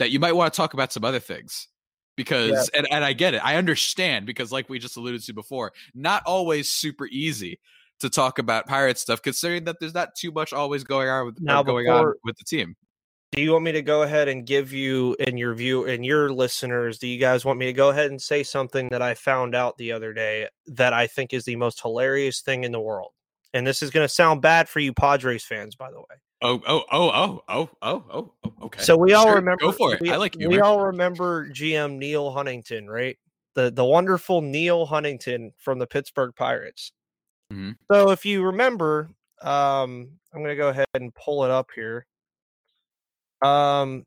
that 0.00 0.10
you 0.10 0.18
might 0.18 0.34
want 0.34 0.52
to 0.52 0.56
talk 0.56 0.74
about 0.74 0.92
some 0.92 1.04
other 1.04 1.20
things 1.20 1.68
because 2.16 2.68
and, 2.70 2.88
and 2.90 3.04
I 3.04 3.12
get 3.12 3.34
it. 3.34 3.44
I 3.44 3.54
understand 3.54 4.26
because 4.26 4.50
like 4.50 4.68
we 4.68 4.80
just 4.80 4.96
alluded 4.96 5.22
to 5.22 5.32
before, 5.32 5.72
not 5.94 6.24
always 6.26 6.70
super 6.70 7.06
easy 7.06 7.60
to 8.00 8.10
talk 8.10 8.38
about 8.38 8.66
pirate 8.66 8.98
stuff, 8.98 9.22
considering 9.22 9.64
that 9.64 9.76
there's 9.80 9.94
not 9.94 10.14
too 10.14 10.30
much 10.30 10.52
always 10.52 10.84
going 10.84 11.08
on 11.08 11.26
with 11.26 11.36
uh, 11.36 11.40
now 11.42 11.62
going 11.62 11.86
before, 11.86 12.10
on 12.10 12.14
with 12.24 12.36
the 12.36 12.44
team. 12.44 12.76
Do 13.32 13.42
you 13.42 13.52
want 13.52 13.64
me 13.64 13.72
to 13.72 13.82
go 13.82 14.02
ahead 14.02 14.28
and 14.28 14.46
give 14.46 14.72
you 14.72 15.14
in 15.18 15.36
your 15.36 15.54
view 15.54 15.84
and 15.84 16.04
your 16.04 16.32
listeners? 16.32 16.98
Do 16.98 17.06
you 17.06 17.18
guys 17.18 17.44
want 17.44 17.58
me 17.58 17.66
to 17.66 17.72
go 17.74 17.90
ahead 17.90 18.10
and 18.10 18.20
say 18.20 18.42
something 18.42 18.88
that 18.88 19.02
I 19.02 19.14
found 19.14 19.54
out 19.54 19.76
the 19.76 19.92
other 19.92 20.14
day 20.14 20.48
that 20.68 20.92
I 20.94 21.06
think 21.06 21.34
is 21.34 21.44
the 21.44 21.56
most 21.56 21.82
hilarious 21.82 22.40
thing 22.40 22.64
in 22.64 22.72
the 22.72 22.80
world? 22.80 23.12
And 23.52 23.66
this 23.66 23.82
is 23.82 23.90
going 23.90 24.04
to 24.04 24.12
sound 24.12 24.40
bad 24.40 24.68
for 24.68 24.80
you 24.80 24.92
Padres 24.92 25.44
fans, 25.44 25.74
by 25.74 25.90
the 25.90 25.98
way. 25.98 26.16
Oh, 26.40 26.60
oh, 26.66 26.84
oh, 26.90 27.10
oh, 27.10 27.42
oh, 27.48 27.70
oh, 27.82 28.04
oh, 28.10 28.32
oh 28.44 28.52
okay. 28.62 28.82
So 28.82 28.96
we 28.96 29.12
all 29.12 29.26
sure. 29.26 29.34
remember. 29.36 29.60
Go 29.60 29.72
for 29.72 29.94
it. 29.94 30.00
We, 30.00 30.10
I 30.10 30.16
like 30.16 30.38
you. 30.38 30.48
We 30.48 30.60
all 30.60 30.86
remember 30.86 31.48
GM 31.48 31.98
Neal 31.98 32.30
Huntington, 32.30 32.88
right? 32.88 33.18
The 33.54 33.70
the 33.70 33.84
wonderful 33.84 34.40
Neal 34.40 34.86
Huntington 34.86 35.52
from 35.58 35.80
the 35.80 35.86
Pittsburgh 35.86 36.32
Pirates. 36.36 36.92
Mhm. 37.52 37.76
So 37.90 38.10
if 38.10 38.24
you 38.26 38.44
remember, 38.44 39.10
um, 39.42 40.18
I'm 40.32 40.40
going 40.42 40.48
to 40.50 40.56
go 40.56 40.68
ahead 40.68 40.86
and 40.94 41.14
pull 41.14 41.44
it 41.44 41.50
up 41.50 41.70
here. 41.74 42.06
Um, 43.42 44.04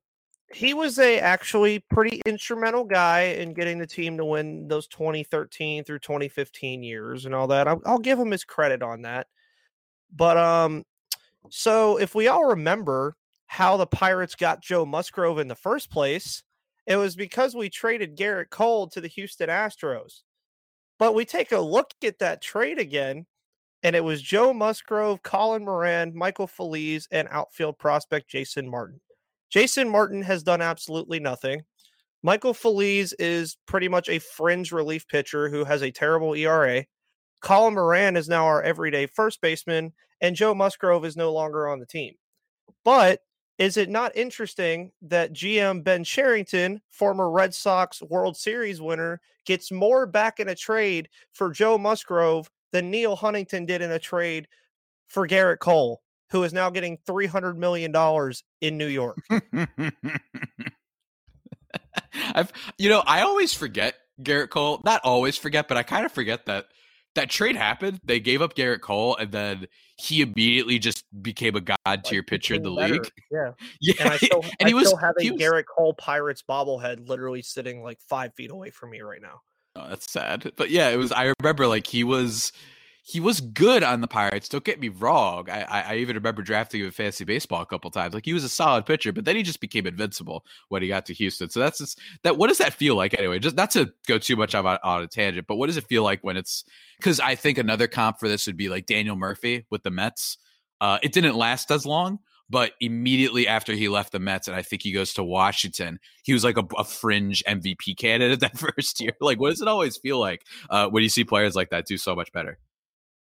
he 0.53 0.73
was 0.73 0.99
a 0.99 1.19
actually 1.19 1.79
pretty 1.91 2.21
instrumental 2.25 2.83
guy 2.83 3.21
in 3.21 3.53
getting 3.53 3.79
the 3.79 3.87
team 3.87 4.17
to 4.17 4.25
win 4.25 4.67
those 4.67 4.87
2013 4.87 5.83
through 5.83 5.99
2015 5.99 6.83
years 6.83 7.25
and 7.25 7.35
all 7.35 7.47
that. 7.47 7.67
I'll, 7.67 7.81
I'll 7.85 7.99
give 7.99 8.19
him 8.19 8.31
his 8.31 8.43
credit 8.43 8.83
on 8.83 9.03
that. 9.03 9.27
But 10.15 10.37
um, 10.37 10.85
So, 11.49 11.97
if 11.99 12.15
we 12.15 12.27
all 12.29 12.45
remember 12.45 13.15
how 13.47 13.77
the 13.77 13.87
Pirates 13.87 14.35
got 14.35 14.61
Joe 14.61 14.85
Musgrove 14.85 15.39
in 15.39 15.47
the 15.49 15.55
first 15.55 15.91
place, 15.91 16.43
it 16.87 16.97
was 16.97 17.15
because 17.15 17.55
we 17.55 17.69
traded 17.69 18.17
Gerrit 18.17 18.49
Cole 18.51 18.87
to 18.89 19.01
the 19.01 19.09
Houston 19.09 19.49
Astros. 19.49 20.21
But 20.99 21.15
we 21.15 21.25
take 21.25 21.51
a 21.51 21.59
look 21.59 21.91
at 22.03 22.19
that 22.19 22.41
trade 22.41 22.79
again, 22.79 23.25
and 23.83 23.95
it 23.95 24.03
was 24.03 24.21
Joe 24.21 24.53
Musgrove, 24.53 25.23
Colin 25.23 25.65
Moran, 25.65 26.15
Michael 26.15 26.47
Feliz, 26.47 27.07
and 27.11 27.27
outfield 27.31 27.77
prospect 27.77 28.29
Jason 28.29 28.69
Martin. 28.69 28.99
Jason 29.49 29.89
Martin 29.89 30.21
has 30.21 30.43
done 30.43 30.61
absolutely 30.61 31.19
nothing. 31.19 31.63
Michael 32.23 32.53
Feliz 32.53 33.13
is 33.13 33.57
pretty 33.65 33.87
much 33.87 34.07
a 34.07 34.19
fringe 34.19 34.71
relief 34.71 35.07
pitcher 35.07 35.49
who 35.49 35.65
has 35.65 35.81
a 35.81 35.91
terrible 35.91 36.35
ERA. 36.35 36.85
Colin 37.41 37.73
Moran 37.73 38.15
is 38.15 38.29
now 38.29 38.45
our 38.45 38.61
everyday 38.61 39.07
first 39.07 39.41
baseman, 39.41 39.91
and 40.21 40.35
Joe 40.35 40.53
Musgrove 40.53 41.03
is 41.03 41.17
no 41.17 41.33
longer 41.33 41.67
on 41.67 41.79
the 41.79 41.85
team. 41.85 42.13
But 42.85 43.21
is 43.57 43.77
it 43.77 43.89
not 43.89 44.15
interesting 44.15 44.91
that 45.01 45.33
GM 45.33 45.83
Ben 45.83 46.03
Cherington, 46.03 46.81
former 46.91 47.29
Red 47.29 47.53
Sox 47.53 48.01
World 48.03 48.37
Series 48.37 48.81
winner, 48.81 49.19
gets 49.45 49.71
more 49.71 50.05
back 50.05 50.39
in 50.39 50.49
a 50.49 50.55
trade 50.55 51.09
for 51.33 51.51
Joe 51.51 51.77
Musgrove 51.77 52.49
than 52.71 52.91
Neal 52.91 53.15
Huntington 53.15 53.65
did 53.65 53.81
in 53.81 53.91
a 53.91 53.99
trade 53.99 54.47
for 55.07 55.27
Gerrit 55.27 55.59
Cole, 55.59 56.01
who 56.31 56.43
is 56.43 56.53
now 56.53 56.69
getting 56.69 56.97
$300 57.07 57.57
million 57.57 57.93
in 58.61 58.77
New 58.77 58.87
York? 58.87 59.17
I've, 62.33 62.51
you 62.77 62.89
know, 62.89 63.03
I 63.05 63.21
always 63.21 63.53
forget 63.53 63.95
Gerrit 64.21 64.49
Cole. 64.49 64.81
Not 64.83 65.01
always 65.03 65.37
forget, 65.37 65.67
but 65.67 65.77
I 65.77 65.83
kind 65.83 66.05
of 66.05 66.11
forget 66.11 66.45
that 66.45 66.67
that 67.15 67.29
trade 67.29 67.55
happened. 67.55 67.99
They 68.03 68.19
gave 68.19 68.41
up 68.41 68.55
Gerrit 68.55 68.81
Cole, 68.81 69.15
and 69.17 69.31
then 69.31 69.67
he 69.97 70.21
immediately 70.21 70.79
just 70.79 71.03
became 71.21 71.55
a 71.55 71.61
god 71.61 72.03
tier 72.05 72.19
like, 72.19 72.27
pitcher 72.27 72.55
in 72.55 72.63
the 72.63 72.73
better. 72.73 72.93
league. 72.93 73.11
Yeah, 73.29 73.51
yeah. 73.81 73.93
And 73.99 74.09
I 74.09 74.17
still, 74.17 74.43
and 74.59 74.67
I 74.67 74.67
he 74.67 74.73
was 74.73 74.91
have 74.99 75.15
a 75.19 75.31
was, 75.31 75.41
Gerrit 75.41 75.65
Cole 75.65 75.93
Pirates 75.93 76.43
bobblehead 76.47 77.07
literally 77.07 77.41
sitting 77.41 77.83
like 77.83 77.99
five 78.01 78.33
feet 78.35 78.51
away 78.51 78.69
from 78.71 78.91
me 78.91 79.01
right 79.01 79.21
now. 79.21 79.41
Oh, 79.75 79.87
that's 79.89 80.11
sad. 80.11 80.51
But 80.57 80.69
yeah, 80.69 80.89
it 80.89 80.97
was. 80.97 81.11
I 81.11 81.33
remember 81.39 81.67
like 81.67 81.87
he 81.87 82.03
was 82.03 82.51
he 83.03 83.19
was 83.19 83.41
good 83.41 83.83
on 83.83 84.01
the 84.01 84.07
Pirates. 84.07 84.47
Don't 84.47 84.63
get 84.63 84.79
me 84.79 84.89
wrong. 84.89 85.49
I, 85.49 85.63
I, 85.63 85.95
even 85.95 86.15
remember 86.15 86.43
drafting 86.43 86.81
him 86.81 86.85
in 86.85 86.91
fantasy 86.91 87.23
baseball 87.23 87.61
a 87.61 87.65
couple 87.65 87.89
times. 87.89 88.13
Like 88.13 88.25
he 88.25 88.33
was 88.33 88.43
a 88.43 88.49
solid 88.49 88.85
pitcher, 88.85 89.11
but 89.11 89.25
then 89.25 89.35
he 89.35 89.41
just 89.41 89.59
became 89.59 89.87
invincible 89.87 90.45
when 90.69 90.83
he 90.83 90.87
got 90.87 91.07
to 91.07 91.13
Houston. 91.15 91.49
So 91.49 91.59
that's 91.59 91.79
just 91.79 91.99
that. 92.23 92.37
What 92.37 92.49
does 92.49 92.59
that 92.59 92.73
feel 92.73 92.95
like 92.95 93.17
anyway? 93.17 93.39
Just 93.39 93.55
not 93.55 93.71
to 93.71 93.91
go 94.07 94.17
too 94.17 94.35
much 94.35 94.53
on, 94.53 94.65
on 94.65 95.01
a 95.01 95.07
tangent, 95.07 95.47
but 95.47 95.55
what 95.55 95.67
does 95.67 95.77
it 95.77 95.87
feel 95.87 96.03
like 96.03 96.19
when 96.21 96.37
it's 96.37 96.63
because 96.97 97.19
I 97.19 97.35
think 97.35 97.57
another 97.57 97.87
comp 97.87 98.19
for 98.19 98.27
this 98.27 98.45
would 98.45 98.57
be 98.57 98.69
like 98.69 98.85
Daniel 98.85 99.15
Murphy 99.15 99.65
with 99.71 99.83
the 99.83 99.91
Mets. 99.91 100.37
Uh, 100.79 100.99
it 101.01 101.11
didn't 101.11 101.35
last 101.35 101.71
as 101.71 101.85
long, 101.85 102.19
but 102.51 102.73
immediately 102.81 103.47
after 103.47 103.73
he 103.73 103.87
left 103.87 104.11
the 104.11 104.19
Mets, 104.19 104.49
and 104.49 104.57
I 104.57 104.61
think 104.61 104.81
he 104.81 104.91
goes 104.91 105.13
to 105.13 105.23
Washington, 105.23 105.99
he 106.23 106.33
was 106.33 106.43
like 106.43 106.57
a, 106.57 106.65
a 106.77 106.83
fringe 106.83 107.41
MVP 107.47 107.97
candidate 107.97 108.39
that 108.41 108.57
first 108.57 108.99
year. 108.99 109.13
Like, 109.21 109.39
what 109.39 109.51
does 109.51 109.61
it 109.61 109.69
always 109.69 109.97
feel 109.97 110.19
like 110.19 110.45
uh, 110.69 110.89
when 110.89 111.01
you 111.01 111.09
see 111.09 111.23
players 111.23 111.55
like 111.55 111.69
that 111.69 111.87
do 111.87 111.97
so 111.97 112.13
much 112.13 112.31
better? 112.33 112.59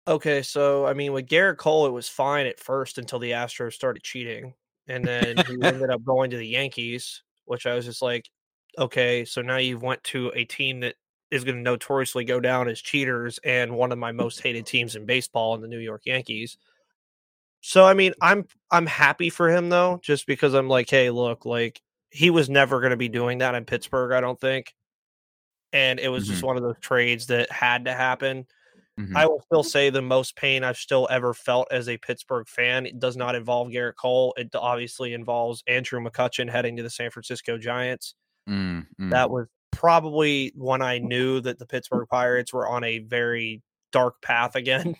Okay, 0.09 0.43
so 0.43 0.85
I 0.85 0.95
mean, 0.95 1.13
with 1.13 1.29
Gerrit 1.29 1.59
Cole, 1.59 1.87
it 1.87 1.93
was 1.93 2.09
fine 2.09 2.47
at 2.47 2.59
first 2.59 2.99
until 2.99 3.21
the 3.21 3.31
Astros 3.31 3.75
started 3.75 4.03
cheating, 4.03 4.55
and 4.89 5.05
then 5.05 5.37
he 5.47 5.57
ended 5.63 5.91
up 5.91 6.05
going 6.05 6.31
to 6.31 6.37
the 6.37 6.49
Yankees, 6.49 7.23
which 7.45 7.67
I 7.67 7.75
was 7.75 7.85
just 7.85 8.03
like, 8.03 8.29
okay, 8.77 9.25
so 9.25 9.43
now 9.43 9.59
you've 9.59 9.83
went 9.83 10.03
to 10.05 10.33
a 10.35 10.45
team 10.45 10.81
that 10.81 10.97
is 11.31 11.45
going 11.45 11.57
to 11.57 11.63
notoriously 11.63 12.25
go 12.25 12.41
down 12.41 12.69
as 12.69 12.81
cheaters 12.81 13.39
and 13.45 13.77
one 13.77 13.93
of 13.93 13.99
my 13.99 14.11
most 14.11 14.41
hated 14.41 14.67
teams 14.67 14.97
in 14.97 15.07
baseball 15.07 15.55
in 15.55 15.61
the 15.61 15.69
New 15.69 15.79
York 15.79 16.03
Yankees. 16.05 16.59
So 17.61 17.85
I 17.85 17.95
mean, 17.95 18.13
I'm 18.21 18.47
I'm 18.71 18.87
happy 18.87 19.31
for 19.31 19.51
him 19.51 19.69
though, 19.69 20.01
just 20.03 20.27
because 20.27 20.55
I'm 20.55 20.69
like, 20.69 20.89
hey, 20.89 21.11
look, 21.11 21.45
like 21.45 21.81
he 22.11 22.31
was 22.31 22.49
never 22.49 22.81
going 22.81 22.91
to 22.91 22.97
be 22.97 23.09
doing 23.09 23.39
that 23.39 23.55
in 23.55 23.65
Pittsburgh, 23.65 24.13
I 24.13 24.21
don't 24.21 24.41
think. 24.41 24.75
And 25.73 26.01
it 26.01 26.09
was 26.09 26.25
mm-hmm. 26.25 26.33
just 26.33 26.43
one 26.43 26.57
of 26.57 26.63
those 26.63 26.79
trades 26.81 27.27
that 27.27 27.51
had 27.53 27.85
to 27.85 27.93
happen. 27.93 28.47
Mm-hmm. 28.99 29.17
I 29.17 29.27
will 29.27 29.41
still 29.43 29.63
say 29.63 29.89
the 29.89 30.03
most 30.03 30.37
pain 30.37 30.65
I've 30.65 30.77
still 30.77 31.07
ever 31.11 31.33
felt 31.33 31.69
as 31.71 31.89
a 31.89 31.97
Pittsburgh 31.97 32.49
fan 32.49 32.87
it 32.87 32.99
does 32.99 33.17
not 33.17 33.35
involve 33.35 33.69
Gerrit 33.69 33.95
Cole. 33.97 34.35
It 34.37 34.55
obviously 34.55 35.15
involves 35.15 35.63
Andrew 35.67 36.01
McCutchen 36.01 36.51
heading 36.51 36.77
to 36.77 36.83
the 36.83 36.91
San 36.91 37.11
Francisco 37.11 37.57
Giants. 37.57 38.15
Mm-hmm. 38.49 39.11
That 39.11 39.31
was 39.31 39.47
probably 39.71 40.53
when 40.57 40.83
I 40.83 40.99
knew 40.99 41.41
that 41.41 41.59
the 41.59 41.67
Pittsburgh 41.67 42.09
Pirates 42.09 42.53
were 42.53 42.69
on 42.69 42.85
a 42.85 42.99
very 42.99 43.63
dark 43.93 44.21
path 44.21 44.57
again. 44.57 44.97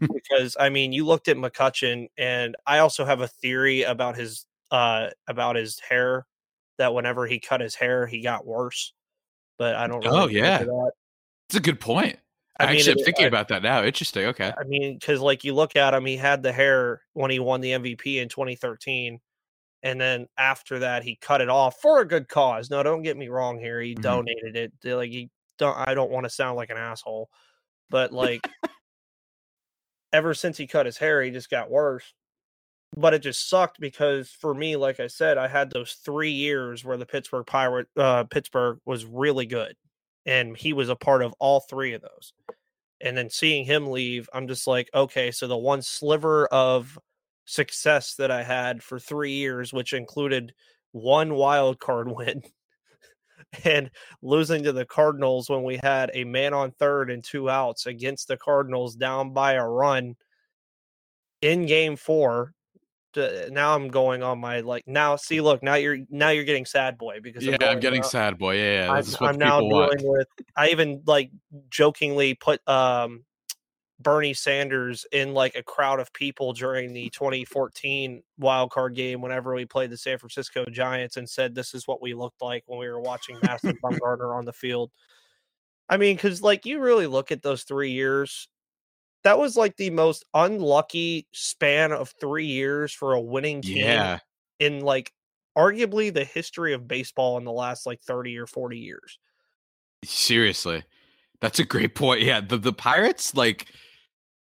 Because 0.00 0.56
I 0.58 0.68
mean, 0.68 0.92
you 0.92 1.06
looked 1.06 1.28
at 1.28 1.36
McCutchen, 1.36 2.08
and 2.16 2.56
I 2.66 2.78
also 2.78 3.04
have 3.04 3.20
a 3.20 3.28
theory 3.28 3.82
about 3.82 4.16
his 4.16 4.46
uh 4.70 5.10
about 5.28 5.56
his 5.56 5.78
hair 5.80 6.26
that 6.78 6.94
whenever 6.94 7.26
he 7.26 7.38
cut 7.38 7.60
his 7.60 7.74
hair, 7.74 8.06
he 8.06 8.22
got 8.22 8.46
worse. 8.46 8.92
But 9.58 9.76
I 9.76 9.86
don't. 9.86 10.04
Really 10.04 10.18
oh 10.18 10.26
yeah, 10.26 10.64
it's 11.48 11.56
a 11.56 11.60
good 11.60 11.80
point. 11.80 12.18
I 12.58 12.66
mean, 12.66 12.76
Actually, 12.76 12.92
I'm 13.00 13.04
thinking 13.04 13.24
I, 13.24 13.28
about 13.28 13.48
that 13.48 13.62
now. 13.62 13.82
Interesting. 13.82 14.26
Okay. 14.26 14.52
I 14.58 14.64
mean, 14.64 14.94
because 14.98 15.20
like 15.20 15.42
you 15.42 15.54
look 15.54 15.74
at 15.76 15.94
him, 15.94 16.04
he 16.04 16.16
had 16.16 16.42
the 16.42 16.52
hair 16.52 17.02
when 17.14 17.30
he 17.30 17.38
won 17.38 17.60
the 17.60 17.72
MVP 17.72 18.16
in 18.16 18.28
2013, 18.28 19.20
and 19.82 20.00
then 20.00 20.26
after 20.38 20.80
that, 20.80 21.02
he 21.02 21.16
cut 21.16 21.40
it 21.40 21.48
off 21.48 21.76
for 21.80 22.00
a 22.00 22.08
good 22.08 22.28
cause. 22.28 22.70
No, 22.70 22.82
don't 22.82 23.02
get 23.02 23.16
me 23.16 23.28
wrong 23.28 23.58
here. 23.58 23.80
He 23.80 23.94
mm-hmm. 23.94 24.02
donated 24.02 24.56
it. 24.56 24.72
Like 24.84 25.10
he 25.10 25.30
don't. 25.58 25.76
I 25.76 25.94
don't 25.94 26.10
want 26.10 26.24
to 26.24 26.30
sound 26.30 26.56
like 26.56 26.70
an 26.70 26.76
asshole, 26.76 27.30
but 27.90 28.12
like 28.12 28.46
ever 30.12 30.34
since 30.34 30.56
he 30.56 30.66
cut 30.66 30.86
his 30.86 30.98
hair, 30.98 31.22
he 31.22 31.30
just 31.30 31.50
got 31.50 31.70
worse. 31.70 32.12
But 32.96 33.14
it 33.14 33.20
just 33.20 33.48
sucked 33.48 33.80
because 33.80 34.30
for 34.30 34.52
me, 34.52 34.76
like 34.76 35.00
I 35.00 35.06
said, 35.06 35.38
I 35.38 35.48
had 35.48 35.70
those 35.70 35.94
three 35.94 36.30
years 36.30 36.84
where 36.84 36.98
the 36.98 37.06
Pittsburgh 37.06 37.46
Pirate 37.46 37.88
uh, 37.96 38.24
Pittsburgh 38.24 38.80
was 38.84 39.06
really 39.06 39.46
good 39.46 39.76
and 40.26 40.56
he 40.56 40.72
was 40.72 40.90
a 40.90 40.96
part 40.96 41.22
of 41.22 41.34
all 41.38 41.60
three 41.60 41.94
of 41.94 42.02
those. 42.02 42.34
And 43.00 43.16
then 43.16 43.30
seeing 43.30 43.64
him 43.64 43.90
leave, 43.90 44.28
I'm 44.32 44.46
just 44.46 44.66
like, 44.66 44.90
okay, 44.94 45.30
so 45.30 45.48
the 45.48 45.56
one 45.56 45.82
sliver 45.82 46.46
of 46.48 46.98
success 47.46 48.14
that 48.16 48.30
I 48.30 48.42
had 48.42 48.82
for 48.82 48.98
three 48.98 49.32
years, 49.32 49.72
which 49.72 49.92
included 49.92 50.52
one 50.92 51.34
wild 51.34 51.80
card 51.80 52.08
win 52.14 52.42
and 53.64 53.90
losing 54.22 54.62
to 54.64 54.72
the 54.72 54.86
Cardinals 54.86 55.48
when 55.48 55.62
we 55.62 55.78
had 55.82 56.10
a 56.14 56.24
man 56.24 56.54
on 56.54 56.72
third 56.72 57.10
and 57.10 57.22
two 57.22 57.48
outs 57.50 57.86
against 57.86 58.28
the 58.28 58.36
Cardinals 58.36 58.96
down 58.96 59.32
by 59.32 59.54
a 59.54 59.66
run 59.66 60.16
in 61.40 61.66
game 61.66 61.96
four 61.96 62.54
now 63.16 63.74
I'm 63.74 63.88
going 63.88 64.22
on 64.22 64.38
my 64.38 64.60
like 64.60 64.84
now. 64.86 65.16
See, 65.16 65.40
look 65.40 65.62
now 65.62 65.74
you're 65.74 65.98
now 66.10 66.30
you're 66.30 66.44
getting 66.44 66.64
sad 66.64 66.98
boy 66.98 67.20
because 67.22 67.44
yeah, 67.44 67.56
I'm, 67.60 67.68
I'm 67.68 67.80
getting 67.80 68.02
sad 68.02 68.38
boy. 68.38 68.56
Yeah, 68.56 68.86
yeah 68.86 68.92
I'm, 68.92 69.04
I'm 69.20 69.38
now 69.38 69.60
dealing 69.60 69.70
want. 69.70 70.02
with. 70.02 70.28
I 70.56 70.70
even 70.70 71.02
like 71.06 71.30
jokingly 71.68 72.34
put 72.34 72.66
um 72.68 73.24
Bernie 74.02 74.34
Sanders 74.34 75.06
in 75.12 75.34
like 75.34 75.54
a 75.54 75.62
crowd 75.62 76.00
of 76.00 76.12
people 76.12 76.52
during 76.52 76.92
the 76.92 77.08
2014 77.10 78.22
wild 78.38 78.70
card 78.70 78.94
game 78.94 79.20
whenever 79.20 79.54
we 79.54 79.64
played 79.64 79.90
the 79.90 79.96
San 79.96 80.18
Francisco 80.18 80.64
Giants 80.66 81.16
and 81.16 81.28
said 81.28 81.54
this 81.54 81.74
is 81.74 81.86
what 81.86 82.02
we 82.02 82.14
looked 82.14 82.42
like 82.42 82.64
when 82.66 82.78
we 82.78 82.88
were 82.88 83.00
watching 83.00 83.38
Madison 83.42 83.78
Bumgarner 83.82 84.34
on 84.36 84.44
the 84.44 84.52
field. 84.52 84.90
I 85.88 85.96
mean, 85.96 86.16
because 86.16 86.42
like 86.42 86.64
you 86.66 86.80
really 86.80 87.06
look 87.06 87.32
at 87.32 87.42
those 87.42 87.64
three 87.64 87.90
years 87.90 88.48
that 89.24 89.38
was 89.38 89.56
like 89.56 89.76
the 89.76 89.90
most 89.90 90.24
unlucky 90.34 91.26
span 91.32 91.92
of 91.92 92.12
three 92.20 92.46
years 92.46 92.92
for 92.92 93.14
a 93.14 93.20
winning 93.20 93.62
team 93.62 93.78
yeah. 93.78 94.18
in 94.58 94.80
like 94.80 95.12
arguably 95.56 96.12
the 96.12 96.24
history 96.24 96.72
of 96.72 96.88
baseball 96.88 97.38
in 97.38 97.44
the 97.44 97.52
last 97.52 97.86
like 97.86 98.00
30 98.02 98.36
or 98.38 98.46
40 98.46 98.78
years. 98.78 99.18
Seriously. 100.04 100.82
That's 101.40 101.58
a 101.58 101.64
great 101.64 101.94
point. 101.94 102.22
Yeah, 102.22 102.40
the 102.40 102.56
the 102.56 102.72
Pirates 102.72 103.34
like 103.34 103.66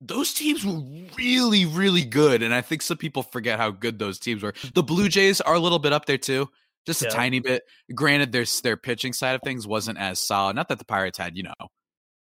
those 0.02 0.34
teams 0.34 0.66
were 0.66 0.82
really 1.18 1.66
really 1.66 2.04
good 2.04 2.42
and 2.42 2.54
I 2.54 2.62
think 2.62 2.82
some 2.82 2.98
people 2.98 3.24
forget 3.24 3.60
how 3.60 3.72
good 3.72 4.00
those 4.00 4.20
teams 4.20 4.44
were. 4.44 4.54
The 4.74 4.84
Blue 4.84 5.08
Jays 5.08 5.42
are 5.42 5.54
a 5.54 5.60
little 5.60 5.80
bit 5.80 5.94
up 5.94 6.06
there 6.06 6.18
too. 6.18 6.50
Just 6.86 7.04
a 7.04 7.06
yeah. 7.06 7.12
tiny 7.12 7.40
bit. 7.40 7.64
Granted 7.94 8.32
their 8.32 8.46
their 8.64 8.78
pitching 8.78 9.14
side 9.14 9.36
of 9.36 9.42
things 9.44 9.68
wasn't 9.68 10.00
as 10.00 10.20
solid. 10.20 10.56
Not 10.56 10.68
that 10.70 10.80
the 10.80 10.86
Pirates 10.86 11.18
had, 11.18 11.38
you 11.38 11.44
know, 11.44 11.54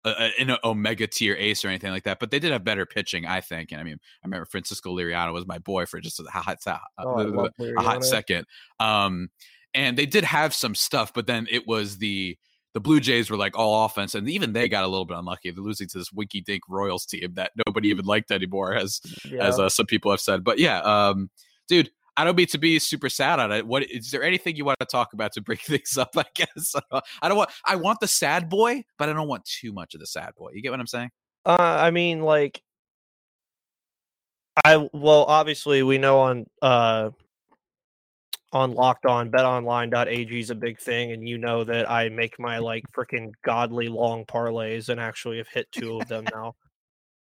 an 0.04 0.56
omega 0.64 1.06
tier 1.06 1.34
ace 1.38 1.64
or 1.64 1.68
anything 1.68 1.90
like 1.92 2.04
that, 2.04 2.18
but 2.18 2.30
they 2.30 2.38
did 2.38 2.52
have 2.52 2.64
better 2.64 2.86
pitching, 2.86 3.26
I 3.26 3.40
think. 3.40 3.72
And 3.72 3.80
I 3.80 3.84
mean, 3.84 3.98
I 4.22 4.26
remember 4.26 4.46
Francisco 4.46 4.96
Liriano 4.96 5.32
was 5.32 5.46
my 5.46 5.58
boy 5.58 5.86
for 5.86 6.00
just 6.00 6.20
a 6.20 6.24
hot, 6.24 6.58
oh, 6.98 7.48
a 7.58 7.82
hot 7.82 8.04
second. 8.04 8.46
Um, 8.80 9.28
and 9.74 9.98
they 9.98 10.06
did 10.06 10.24
have 10.24 10.54
some 10.54 10.74
stuff, 10.74 11.12
but 11.12 11.26
then 11.26 11.46
it 11.50 11.66
was 11.66 11.98
the 11.98 12.38
the 12.74 12.80
Blue 12.80 13.00
Jays 13.00 13.30
were 13.30 13.36
like 13.36 13.56
all 13.56 13.84
offense, 13.84 14.14
and 14.14 14.28
even 14.28 14.52
they 14.52 14.68
got 14.68 14.84
a 14.84 14.88
little 14.88 15.04
bit 15.04 15.16
unlucky. 15.16 15.50
They're 15.50 15.62
losing 15.62 15.88
to 15.88 15.98
this 15.98 16.12
winky 16.12 16.40
dink 16.40 16.62
Royals 16.68 17.06
team 17.06 17.34
that 17.34 17.52
nobody 17.66 17.88
even 17.88 18.04
liked 18.04 18.30
anymore, 18.30 18.74
as 18.74 19.00
yeah. 19.24 19.46
as 19.46 19.58
uh, 19.58 19.68
some 19.68 19.86
people 19.86 20.10
have 20.10 20.20
said. 20.20 20.44
But 20.44 20.58
yeah, 20.58 20.80
um, 20.80 21.30
dude, 21.66 21.90
I 22.16 22.24
don't 22.24 22.36
mean 22.36 22.46
to 22.48 22.58
be 22.58 22.78
super 22.78 23.08
sad 23.08 23.38
on 23.38 23.52
it. 23.52 23.66
What 23.66 23.88
is 23.88 24.10
there 24.10 24.22
anything 24.22 24.56
you 24.56 24.64
want 24.64 24.80
to 24.80 24.86
talk 24.86 25.12
about 25.12 25.32
to 25.32 25.40
bring 25.40 25.58
things 25.64 25.96
up? 25.96 26.10
I 26.16 26.24
guess 26.34 26.74
I 27.22 27.28
don't 27.28 27.36
want. 27.36 27.50
I 27.64 27.76
want 27.76 28.00
the 28.00 28.08
sad 28.08 28.48
boy, 28.48 28.84
but 28.98 29.08
I 29.08 29.12
don't 29.12 29.28
want 29.28 29.44
too 29.44 29.72
much 29.72 29.94
of 29.94 30.00
the 30.00 30.06
sad 30.06 30.34
boy. 30.36 30.50
You 30.52 30.60
get 30.60 30.70
what 30.70 30.80
I'm 30.80 30.86
saying? 30.86 31.10
Uh, 31.46 31.56
I 31.58 31.90
mean, 31.90 32.20
like, 32.20 32.60
I 34.64 34.88
well, 34.92 35.24
obviously 35.24 35.82
we 35.82 35.98
know 35.98 36.18
on 36.18 36.46
uh 36.60 37.10
on 38.52 38.72
locked 38.74 39.06
on 39.06 39.30
betonline.ag 39.30 40.38
is 40.40 40.50
a 40.50 40.54
big 40.54 40.78
thing 40.80 41.12
and 41.12 41.28
you 41.28 41.38
know 41.38 41.64
that 41.64 41.90
I 41.90 42.08
make 42.08 42.38
my 42.38 42.58
like 42.58 42.86
freaking 42.96 43.32
godly 43.42 43.88
long 43.88 44.24
parlays 44.24 44.88
and 44.88 45.00
actually 45.00 45.38
have 45.38 45.48
hit 45.48 45.70
two 45.72 45.98
of 45.98 46.08
them 46.08 46.28
now. 46.28 46.56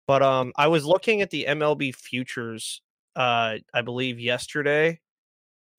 But 0.08 0.24
um 0.24 0.54
I 0.58 0.68
was 0.68 0.86
looking 0.86 1.22
at 1.22 1.32
the 1.32 1.48
MLB 1.48 1.92
futures 1.94 2.82
uh 3.16 3.58
I 3.74 3.82
believe 3.84 4.20
yesterday 4.20 5.02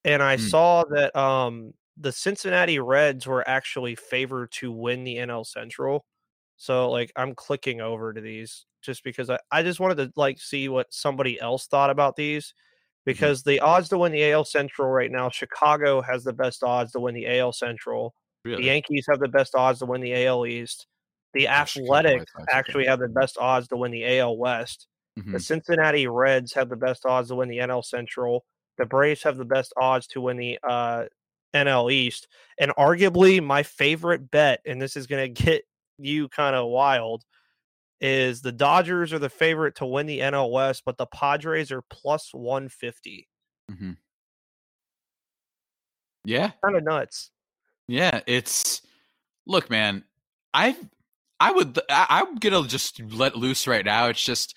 and 0.05 0.23
I 0.23 0.37
Hmm. 0.37 0.37
saw 0.37 0.85
that 0.91 1.15
um 1.17 1.75
the 1.97 2.13
Cincinnati 2.13 2.79
Reds 2.79 3.27
were 3.27 3.49
actually 3.49 3.97
favored 3.97 4.53
to 4.53 4.71
win 4.73 5.05
the 5.05 5.19
NL 5.19 5.45
Central. 5.45 6.07
So 6.57 6.91
like 6.91 7.13
I'm 7.17 7.35
clicking 7.35 7.81
over 7.81 8.13
to 8.13 8.21
these 8.21 8.67
just 8.83 9.05
because 9.05 9.31
I, 9.31 9.39
I 9.51 9.63
just 9.63 9.81
wanted 9.81 9.97
to 9.99 10.13
like 10.17 10.41
see 10.41 10.69
what 10.69 10.93
somebody 10.95 11.41
else 11.41 11.67
thought 11.67 11.91
about 11.91 12.17
these 12.17 12.55
because 13.05 13.43
the 13.43 13.61
odds 13.61 13.89
to 13.91 13.99
win 13.99 14.13
the 14.13 14.31
AL 14.33 14.45
Central 14.45 14.89
right 14.89 15.11
now, 15.11 15.31
Chicago 15.31 16.03
has 16.03 16.25
the 16.25 16.33
best 16.33 16.63
odds 16.63 16.93
to 16.93 17.01
win 17.01 17.15
the 17.15 17.27
AL 17.27 17.53
Central. 17.53 18.15
The 18.45 18.51
Yankees 18.65 19.07
have 19.11 19.21
the 19.21 19.29
best 19.29 19.55
odds 19.55 19.81
to 19.81 19.87
win 19.87 20.01
the 20.01 20.15
AL 20.27 20.47
East. 20.47 20.87
The 21.35 21.47
Oh, 21.49 21.51
Athletics 21.51 22.33
actually 22.53 22.87
have 22.87 22.99
the 23.01 23.09
best 23.09 23.37
odds 23.39 23.69
to 23.69 23.77
win 23.77 23.91
the 23.91 24.05
AL 24.19 24.37
West. 24.37 24.87
The 25.17 25.23
Mhm. 25.23 25.43
Cincinnati 25.43 26.07
Reds 26.07 26.53
have 26.55 26.69
the 26.69 26.77
best 26.77 27.05
odds 27.05 27.29
to 27.29 27.35
win 27.37 27.49
the 27.49 27.59
NL 27.61 27.83
Central. 27.83 28.45
The 28.79 28.87
Braves 28.87 29.23
have 29.25 29.37
the 29.37 29.45
best 29.45 29.73
odds 29.77 30.07
to 30.09 30.21
win 30.21 30.37
the 30.37 30.59
uh, 30.63 31.07
NL 31.55 31.91
East. 31.91 32.29
And 32.59 32.71
arguably 32.77 33.43
my 33.43 33.63
favorite 33.63 34.31
bet, 34.31 34.61
and 34.65 34.81
this 34.81 34.97
is 34.97 35.07
going 35.07 35.23
to 35.35 35.43
get 35.45 35.65
you 35.99 36.29
kind 36.29 36.55
of 36.55 36.69
wild, 36.69 37.25
is 38.01 38.43
the 38.43 38.53
Dodgers 38.53 39.13
are 39.13 39.19
the 39.19 39.29
favorite 39.29 39.77
to 39.77 39.87
win 39.87 40.07
the 40.07 40.21
NL 40.21 40.51
West, 40.51 40.83
but 40.85 40.99
the 40.99 41.07
Padres 41.07 41.73
are 41.73 41.83
plus 41.83 42.33
150. 42.33 43.29
Mhm. 43.71 43.97
Yeah. 46.25 46.53
Kind 46.65 46.77
of 46.77 46.85
nuts. 46.85 47.31
Yeah, 47.87 48.21
it's 48.27 48.83
look, 49.47 49.71
man. 49.71 50.05
I 50.55 50.77
I 51.41 51.53
would 51.53 51.79
I, 51.89 52.07
I'm 52.23 52.37
gonna 52.37 52.67
just 52.69 53.01
let 53.01 53.37
loose 53.37 53.67
right 53.67 53.85
now. 53.85 54.07
It's 54.09 54.23
just 54.23 54.55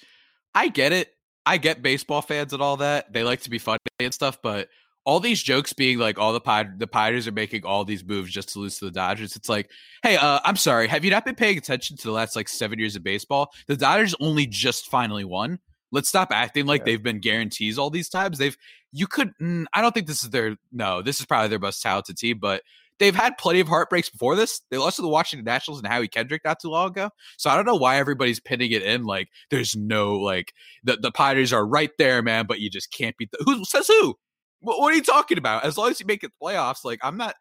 I 0.53 0.67
get 0.67 0.91
it. 0.91 1.13
I 1.45 1.57
get 1.57 1.81
baseball 1.81 2.21
fans 2.21 2.53
and 2.53 2.61
all 2.61 2.77
that. 2.77 3.13
They 3.13 3.23
like 3.23 3.41
to 3.41 3.49
be 3.49 3.57
funny 3.57 3.79
and 3.99 4.13
stuff, 4.13 4.39
but 4.41 4.69
all 5.03 5.19
these 5.19 5.41
jokes 5.41 5.73
being 5.73 5.97
like 5.97 6.19
all 6.19 6.31
the 6.33 6.39
Pad- 6.41 6.77
the 6.79 6.87
Pirates 6.87 7.27
are 7.27 7.31
making 7.31 7.65
all 7.65 7.83
these 7.83 8.03
moves 8.03 8.31
just 8.31 8.49
to 8.49 8.59
lose 8.59 8.77
to 8.79 8.85
the 8.85 8.91
Dodgers. 8.91 9.35
It's 9.35 9.49
like, 9.49 9.69
hey, 10.03 10.15
uh, 10.17 10.39
I'm 10.43 10.55
sorry, 10.55 10.87
have 10.87 11.03
you 11.03 11.11
not 11.11 11.25
been 11.25 11.35
paying 11.35 11.57
attention 11.57 11.97
to 11.97 12.03
the 12.03 12.11
last 12.11 12.35
like 12.35 12.47
seven 12.47 12.77
years 12.79 12.95
of 12.95 13.03
baseball? 13.03 13.51
The 13.67 13.75
Dodgers 13.77 14.13
only 14.19 14.45
just 14.45 14.87
finally 14.91 15.25
won. 15.25 15.59
Let's 15.91 16.07
stop 16.07 16.29
acting 16.31 16.65
like 16.67 16.81
Yeah. 16.81 16.85
they've 16.85 17.03
been 17.03 17.19
guarantees 17.19 17.77
all 17.77 17.89
these 17.89 18.09
times. 18.09 18.37
They've 18.37 18.55
you 18.93 19.07
could 19.07 19.33
mm, 19.41 19.65
I 19.73 19.81
don't 19.81 19.93
think 19.93 20.07
this 20.07 20.23
is 20.23 20.29
their 20.29 20.55
no, 20.71 21.01
this 21.01 21.19
is 21.19 21.25
probably 21.25 21.49
their 21.49 21.59
most 21.59 21.81
talented 21.81 22.17
team, 22.17 22.37
but 22.39 22.61
they've 22.99 23.15
had 23.15 23.37
plenty 23.37 23.59
of 23.59 23.67
heartbreaks 23.67 24.09
before 24.09 24.35
this. 24.35 24.61
They 24.69 24.77
lost 24.77 24.97
to 24.97 25.01
the 25.01 25.07
Washington 25.07 25.45
Nationals 25.45 25.79
and 25.79 25.87
Howie 25.87 26.07
Kendrick 26.07 26.43
not 26.45 26.59
too 26.59 26.69
long 26.69 26.89
ago. 26.89 27.09
So 27.37 27.49
I 27.49 27.55
don't 27.55 27.65
know 27.65 27.75
why 27.75 27.97
everybody's 27.97 28.39
pinning 28.39 28.71
it 28.71 28.83
in 28.83 29.03
like 29.03 29.29
there's 29.49 29.75
no 29.75 30.13
like 30.17 30.53
the 30.83 30.97
the 30.97 31.11
Pirates 31.11 31.51
are 31.51 31.65
right 31.65 31.91
there, 31.97 32.21
man, 32.21 32.45
but 32.45 32.59
you 32.59 32.69
just 32.69 32.91
can't 32.93 33.17
beat 33.17 33.31
the 33.31 33.43
who 33.43 33.65
says 33.65 33.87
who? 33.87 34.15
What, 34.61 34.79
what 34.79 34.93
are 34.93 34.95
you 34.95 35.03
talking 35.03 35.37
about? 35.37 35.63
As 35.65 35.77
long 35.77 35.89
as 35.91 35.99
you 35.99 36.05
make 36.05 36.23
it 36.23 36.31
playoffs, 36.41 36.85
like 36.85 36.99
I'm 37.03 37.17
not 37.17 37.35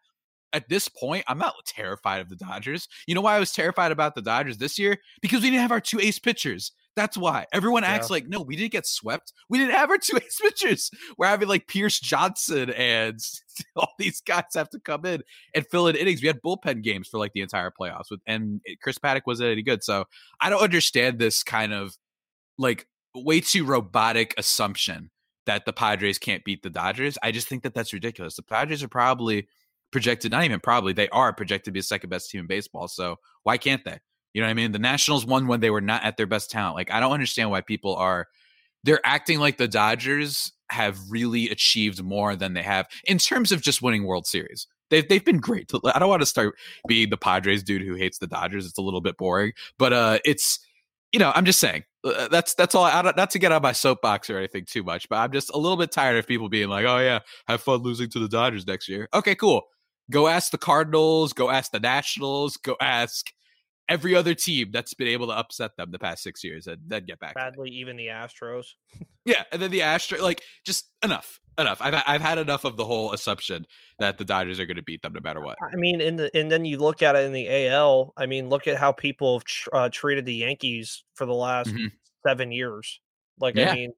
at 0.53 0.67
this 0.67 0.89
point, 0.89 1.23
I'm 1.27 1.37
not 1.37 1.53
terrified 1.65 2.19
of 2.19 2.27
the 2.27 2.35
Dodgers. 2.35 2.87
You 3.07 3.15
know 3.15 3.21
why 3.21 3.37
I 3.37 3.39
was 3.39 3.53
terrified 3.53 3.91
about 3.93 4.15
the 4.15 4.21
Dodgers 4.21 4.57
this 4.57 4.77
year? 4.77 4.97
Because 5.21 5.41
we 5.41 5.49
didn't 5.49 5.61
have 5.61 5.71
our 5.71 5.79
two 5.79 5.99
ace 5.99 6.19
pitchers. 6.19 6.73
That's 6.97 7.15
why 7.17 7.45
everyone 7.53 7.85
acts 7.85 8.09
Yeah. 8.09 8.15
like 8.15 8.27
no, 8.27 8.41
we 8.41 8.57
didn't 8.57 8.73
get 8.73 8.85
swept. 8.85 9.31
We 9.47 9.57
didn't 9.59 9.75
have 9.75 9.89
our 9.89 9.97
two 9.97 10.17
ace 10.21 10.39
pitchers. 10.41 10.91
We're 11.17 11.27
having 11.27 11.47
like 11.47 11.67
Pierce 11.67 11.99
Johnson 12.01 12.69
and 12.71 13.17
all 13.77 13.93
these 13.97 14.19
guys 14.19 14.43
have 14.55 14.69
to 14.71 14.79
come 14.81 15.05
in 15.05 15.21
and 15.55 15.65
fill 15.71 15.87
in 15.87 15.95
innings. 15.95 16.21
We 16.21 16.27
had 16.27 16.41
bullpen 16.41 16.83
games 16.83 17.07
for 17.07 17.17
like 17.17 17.31
the 17.33 17.41
entire 17.41 17.71
playoffs 17.71 18.11
with, 18.11 18.19
and 18.27 18.59
Chris 18.83 18.97
Paddack 18.97 19.21
wasn't 19.25 19.51
any 19.51 19.61
good. 19.61 19.83
So 19.85 20.03
I 20.41 20.49
don't 20.49 20.61
understand 20.61 21.17
this 21.17 21.43
kind 21.43 21.71
of 21.73 21.95
like 22.57 22.87
way 23.15 23.39
too 23.39 23.63
robotic 23.63 24.33
assumption 24.37 25.11
that 25.45 25.65
the 25.65 25.73
Padres 25.73 26.19
can't 26.19 26.43
beat 26.43 26.63
the 26.63 26.69
Dodgers. 26.69 27.17
I 27.23 27.31
just 27.31 27.47
think 27.47 27.63
that 27.63 27.73
that's 27.73 27.93
ridiculous. 27.93 28.35
The 28.35 28.43
Padres 28.43 28.83
are 28.83 28.87
probably 28.87 29.47
projected, 29.91 30.31
not 30.31 30.43
even 30.43 30.59
probably, 30.59 30.93
they 30.93 31.09
are 31.09 31.33
projected 31.33 31.65
to 31.65 31.71
be 31.71 31.79
the 31.79 31.85
second 31.85 32.09
best 32.09 32.29
team 32.29 32.41
in 32.41 32.47
baseball. 32.47 32.87
So 32.87 33.17
why 33.43 33.57
can't 33.57 33.83
they? 33.83 33.99
You 34.33 34.41
know 34.41 34.47
what 34.47 34.51
I 34.51 34.55
mean? 34.55 34.71
The 34.71 34.79
Nationals 34.79 35.25
won 35.25 35.47
when 35.47 35.59
they 35.59 35.69
were 35.69 35.81
not 35.81 36.03
at 36.03 36.17
their 36.17 36.27
best 36.27 36.49
talent. 36.49 36.75
Like 36.75 36.91
I 36.91 36.99
don't 36.99 37.11
understand 37.11 37.51
why 37.51 37.61
people 37.61 37.95
are 37.95 38.27
they're 38.83 39.05
acting 39.05 39.39
like 39.39 39.57
the 39.57 39.67
Dodgers 39.67 40.53
have 40.71 40.97
really 41.09 41.49
achieved 41.49 42.01
more 42.01 42.35
than 42.35 42.53
they 42.53 42.63
have 42.63 42.87
in 43.03 43.17
terms 43.17 43.51
of 43.51 43.61
just 43.61 43.81
winning 43.81 44.05
World 44.05 44.25
Series. 44.25 44.67
They've 44.89 45.07
they've 45.07 45.23
been 45.23 45.39
great. 45.39 45.69
I 45.93 45.99
don't 45.99 46.09
want 46.09 46.21
to 46.21 46.25
start 46.25 46.55
being 46.87 47.09
the 47.09 47.17
Padres 47.17 47.63
dude 47.63 47.81
who 47.81 47.95
hates 47.95 48.17
the 48.19 48.27
Dodgers. 48.27 48.65
It's 48.65 48.77
a 48.77 48.81
little 48.81 49.01
bit 49.01 49.17
boring, 49.17 49.53
but 49.77 49.93
uh, 49.93 50.19
it's 50.25 50.59
you 51.11 51.19
know 51.19 51.31
I'm 51.35 51.45
just 51.45 51.59
saying 51.59 51.83
Uh, 52.03 52.27
that's 52.29 52.55
that's 52.55 52.73
all. 52.73 52.83
I 52.83 53.01
don't, 53.01 53.15
not 53.15 53.29
to 53.31 53.39
get 53.39 53.51
on 53.51 53.61
my 53.61 53.73
soapbox 53.73 54.29
or 54.29 54.37
anything 54.37 54.65
too 54.65 54.83
much, 54.83 55.07
but 55.07 55.17
I'm 55.17 55.31
just 55.31 55.51
a 55.53 55.57
little 55.57 55.77
bit 55.77 55.91
tired 55.91 56.17
of 56.17 56.27
people 56.27 56.49
being 56.49 56.69
like, 56.69 56.85
oh 56.85 56.97
yeah, 56.97 57.19
have 57.47 57.61
fun 57.61 57.81
losing 57.81 58.09
to 58.11 58.19
the 58.19 58.27
Dodgers 58.27 58.65
next 58.65 58.89
year. 58.89 59.07
Okay, 59.13 59.35
cool. 59.35 59.63
Go 60.09 60.27
ask 60.27 60.51
the 60.51 60.57
Cardinals. 60.57 61.33
Go 61.33 61.49
ask 61.49 61.71
the 61.71 61.79
Nationals. 61.79 62.57
Go 62.57 62.75
ask 62.81 63.31
every 63.91 64.15
other 64.15 64.33
team 64.33 64.69
that's 64.71 64.93
been 64.93 65.07
able 65.07 65.27
to 65.27 65.33
upset 65.33 65.75
them 65.77 65.91
the 65.91 65.99
past 65.99 66.23
six 66.23 66.43
years, 66.43 66.65
and 66.67 66.77
then 66.87 67.05
get 67.05 67.19
back. 67.19 67.35
Badly, 67.35 67.69
even 67.71 67.97
the 67.97 68.07
Astros. 68.07 68.65
Yeah, 69.23 69.43
and 69.51 69.61
then 69.61 69.69
the 69.69 69.83
Astro, 69.83 70.19
like 70.23 70.41
just 70.65 70.89
enough, 71.03 71.39
enough. 71.59 71.77
I've 71.79 71.93
I've 72.07 72.21
had 72.21 72.39
enough 72.39 72.63
of 72.65 72.75
the 72.75 72.85
whole 72.85 73.13
assumption 73.13 73.67
that 73.99 74.17
the 74.17 74.25
Dodgers 74.25 74.59
are 74.59 74.65
going 74.65 74.77
to 74.77 74.81
beat 74.83 75.03
them 75.03 75.13
no 75.13 75.19
matter 75.23 75.39
what. 75.39 75.59
I 75.61 75.75
mean, 75.75 76.01
in 76.01 76.15
the 76.15 76.35
and 76.35 76.51
then 76.51 76.65
you 76.65 76.79
look 76.79 77.03
at 77.03 77.15
it 77.15 77.25
in 77.25 77.31
the 77.31 77.67
AL. 77.67 78.13
I 78.17 78.25
mean, 78.25 78.49
look 78.49 78.65
at 78.67 78.77
how 78.77 78.91
people 78.91 79.35
have 79.37 79.43
tr- 79.43 79.69
uh, 79.73 79.89
treated 79.89 80.25
the 80.25 80.33
Yankees 80.33 81.03
for 81.13 81.27
the 81.27 81.35
last 81.35 81.69
Mhm. 81.69 81.91
seven 82.25 82.51
years. 82.51 82.99
Like, 83.39 83.55
Yeah. 83.55 83.69
I 83.71 83.75
mean, 83.75 83.91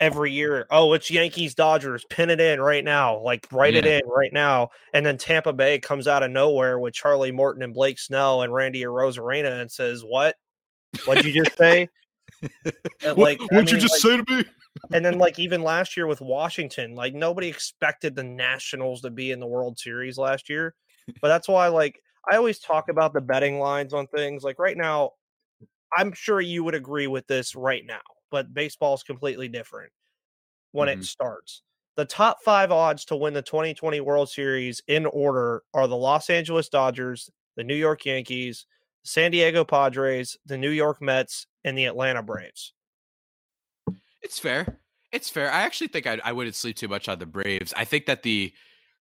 every 0.00 0.32
year, 0.32 0.66
oh, 0.70 0.92
it's 0.92 1.10
Yankees 1.10 1.54
Dodgers. 1.54 2.04
Pin 2.10 2.30
it 2.30 2.40
in 2.40 2.60
right 2.60 2.84
now. 2.84 3.18
Like, 3.20 3.46
write 3.52 3.74
it 3.74 3.86
in 3.86 4.02
right 4.06 4.32
now. 4.32 4.70
And 4.92 5.04
then 5.04 5.18
Tampa 5.18 5.52
Bay 5.52 5.78
comes 5.78 6.06
out 6.08 6.22
of 6.22 6.30
nowhere 6.30 6.78
with 6.78 6.94
Charlie 6.94 7.32
Morton 7.32 7.62
and 7.62 7.74
Blake 7.74 7.98
Snell 7.98 8.42
and 8.42 8.52
Randy 8.52 8.82
Arozarena 8.82 9.60
and 9.60 9.70
says, 9.70 10.02
"What? 10.02 10.36
What'd 11.04 11.24
you 11.24 11.44
just 11.44 11.56
say?" 11.56 11.88
And, 13.02 13.16
like, 13.16 13.40
I 13.50 13.62
mean, 13.62 13.66
like- 13.66 13.88
say 13.88 14.16
to 14.18 14.24
me? 14.28 14.44
and 14.92 15.04
then 15.04 15.18
like 15.18 15.38
even 15.38 15.62
last 15.62 15.96
year 15.96 16.06
with 16.06 16.20
Washington, 16.20 16.94
like 16.94 17.14
nobody 17.14 17.48
expected 17.48 18.14
the 18.14 18.22
Nationals 18.22 19.00
to 19.02 19.10
be 19.10 19.30
in 19.30 19.40
the 19.40 19.46
World 19.46 19.78
Series 19.78 20.18
last 20.18 20.48
year. 20.48 20.74
But 21.20 21.28
that's 21.28 21.48
why 21.48 21.68
like 21.68 22.00
I 22.30 22.36
always 22.36 22.58
talk 22.58 22.88
about 22.88 23.12
the 23.12 23.20
betting 23.20 23.58
lines 23.58 23.92
on 23.94 24.06
things. 24.08 24.42
Like 24.42 24.58
right 24.58 24.76
now, 24.76 25.12
I'm 25.96 26.12
sure 26.12 26.40
you 26.40 26.64
would 26.64 26.74
agree 26.74 27.06
with 27.06 27.26
this 27.26 27.54
right 27.54 27.84
now, 27.86 28.00
but 28.30 28.52
baseball 28.54 28.94
is 28.94 29.02
completely 29.02 29.48
different 29.48 29.92
when 30.72 30.88
Mhm. 30.88 31.00
it 31.00 31.04
starts. 31.04 31.62
The 31.96 32.04
top 32.04 32.42
5 32.42 32.70
odds 32.70 33.04
to 33.06 33.16
win 33.16 33.32
the 33.34 33.42
2020 33.42 34.00
World 34.00 34.28
Series 34.28 34.82
in 34.86 35.06
order 35.06 35.62
are 35.72 35.86
the 35.86 35.96
Los 35.96 36.28
Angeles 36.28 36.68
Dodgers, 36.68 37.30
the 37.56 37.64
New 37.64 37.74
York 37.74 38.04
Yankees, 38.04 38.66
San 39.04 39.30
Diego 39.30 39.64
Padres, 39.64 40.36
the 40.44 40.58
New 40.58 40.70
York 40.70 41.00
Mets, 41.00 41.46
and 41.64 41.78
the 41.78 41.86
Atlanta 41.86 42.22
Braves. 42.22 42.74
It's 44.22 44.38
fair. 44.38 44.80
It's 45.12 45.30
fair. 45.30 45.50
I 45.50 45.62
actually 45.62 45.88
think 45.88 46.06
I, 46.06 46.18
I 46.24 46.32
wouldn't 46.32 46.56
sleep 46.56 46.76
too 46.76 46.88
much 46.88 47.08
on 47.08 47.18
the 47.18 47.26
Braves. 47.26 47.72
I 47.76 47.84
think 47.84 48.06
that 48.06 48.22
the 48.22 48.52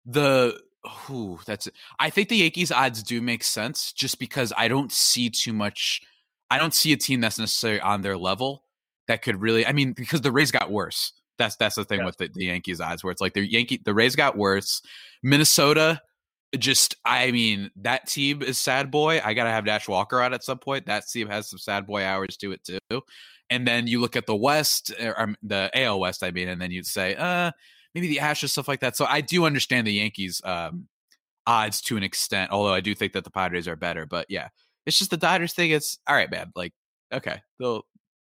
the 0.04 0.62
who 0.84 1.40
that's 1.46 1.66
I 1.98 2.10
think 2.10 2.28
the 2.28 2.36
Yankees 2.36 2.70
odds 2.70 3.02
do 3.02 3.22
make 3.22 3.42
sense 3.42 3.92
just 3.92 4.18
because 4.18 4.52
I 4.56 4.68
don't 4.68 4.92
see 4.92 5.30
too 5.30 5.52
much. 5.54 6.02
I 6.50 6.58
don't 6.58 6.74
see 6.74 6.92
a 6.92 6.96
team 6.96 7.20
that's 7.20 7.38
necessarily 7.38 7.80
on 7.80 8.02
their 8.02 8.18
level 8.18 8.63
that 9.08 9.22
could 9.22 9.40
really. 9.40 9.66
I 9.66 9.72
mean, 9.72 9.92
because 9.92 10.20
the 10.20 10.32
Rays 10.32 10.50
got 10.50 10.70
worse. 10.70 11.12
That's 11.38 11.56
that's 11.56 11.74
the 11.74 11.84
thing 11.84 12.00
Yes. 12.00 12.06
with 12.06 12.16
the, 12.18 12.28
the 12.32 12.46
Yankees 12.46 12.80
odds, 12.80 13.02
where 13.02 13.10
it's 13.10 13.20
like 13.20 13.34
the 13.34 13.40
Yankee 13.46 13.80
the 13.84 13.94
Rays 13.94 14.14
got 14.16 14.36
worse. 14.36 14.82
Minnesota, 15.22 16.00
just 16.58 16.96
I 17.04 17.30
mean 17.32 17.70
that 17.76 18.06
team 18.06 18.42
is 18.42 18.58
sad 18.58 18.90
boy. 18.90 19.20
I 19.24 19.34
gotta 19.34 19.50
have 19.50 19.64
Dash 19.64 19.88
Walker 19.88 20.20
out 20.20 20.32
at 20.32 20.44
some 20.44 20.58
point. 20.58 20.86
That 20.86 21.08
team 21.08 21.28
has 21.28 21.48
some 21.50 21.58
sad 21.58 21.86
boy 21.86 22.04
hours 22.04 22.36
to 22.38 22.52
it 22.52 22.62
too. 22.64 23.02
And 23.50 23.66
then 23.66 23.86
you 23.86 24.00
look 24.00 24.16
at 24.16 24.26
the 24.26 24.34
West, 24.36 24.92
or 25.00 25.20
um, 25.20 25.36
the 25.42 25.70
AL 25.74 26.00
West, 26.00 26.22
I 26.22 26.30
mean, 26.30 26.48
and 26.48 26.60
then 26.60 26.70
you'd 26.70 26.86
say, 26.86 27.14
uh, 27.14 27.50
maybe 27.94 28.08
the 28.08 28.16
Astros, 28.16 28.50
stuff 28.50 28.68
like 28.68 28.80
that. 28.80 28.96
So 28.96 29.04
I 29.04 29.20
do 29.20 29.44
understand 29.44 29.86
the 29.86 29.92
Yankees 29.92 30.40
um, 30.44 30.88
odds 31.46 31.82
to 31.82 31.96
an 31.98 32.02
extent, 32.02 32.52
although 32.52 32.72
I 32.72 32.80
do 32.80 32.94
think 32.94 33.12
that 33.12 33.22
the 33.24 33.30
Padres 33.30 33.68
are 33.68 33.76
better. 33.76 34.06
But 34.06 34.26
yeah, 34.30 34.48
it's 34.86 34.98
just 34.98 35.10
the 35.10 35.18
Dodgers 35.18 35.52
thing. 35.52 35.72
It's 35.72 35.98
all 36.06 36.16
right, 36.16 36.30
man. 36.30 36.52
Like, 36.56 36.72
okay, 37.12 37.42
they'll 37.60 37.84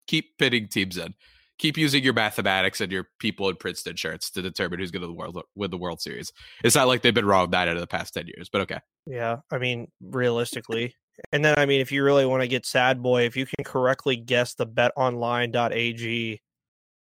keep 0.09 0.37
pitting 0.39 0.67
teams 0.67 0.97
in. 0.97 1.15
Keep 1.59 1.77
using 1.77 2.03
your 2.03 2.13
mathematics 2.15 2.81
and 2.81 2.91
your 2.91 3.09
people 3.19 3.49
in 3.49 3.57
Princeton 3.57 3.95
shirts 3.97 4.31
to 4.31 4.43
determine 4.43 4.79
who's 4.79 4.91
going 4.91 5.03
to 5.03 5.07
the 5.09 5.13
world 5.13 5.41
win 5.55 5.71
the 5.71 5.77
World 5.79 6.01
Series. 6.01 6.33
It's 6.65 6.75
not 6.77 6.87
like 6.89 7.03
they've 7.03 7.15
been 7.15 7.27
wrong 7.27 7.51
nine 7.51 7.69
out 7.69 7.75
of 7.75 7.81
the 7.81 7.87
past 7.87 8.15
ten 8.15 8.27
years, 8.27 8.49
but 8.49 8.63
okay. 8.63 8.79
Yeah, 9.07 9.37
I 9.53 9.59
mean, 9.59 9.91
realistically. 10.01 10.95
And 11.33 11.45
then 11.45 11.59
I 11.59 11.67
mean, 11.67 11.81
if 11.81 11.91
you 11.91 12.05
really 12.05 12.27
want 12.27 12.43
to 12.43 12.49
get 12.49 12.65
sad 12.65 13.03
boy, 13.03 13.23
if 13.25 13.37
you 13.37 13.45
can 13.45 13.65
correctly 13.65 14.17
guess 14.17 14.55
the 14.55 14.67
betonline.ag 14.67 16.41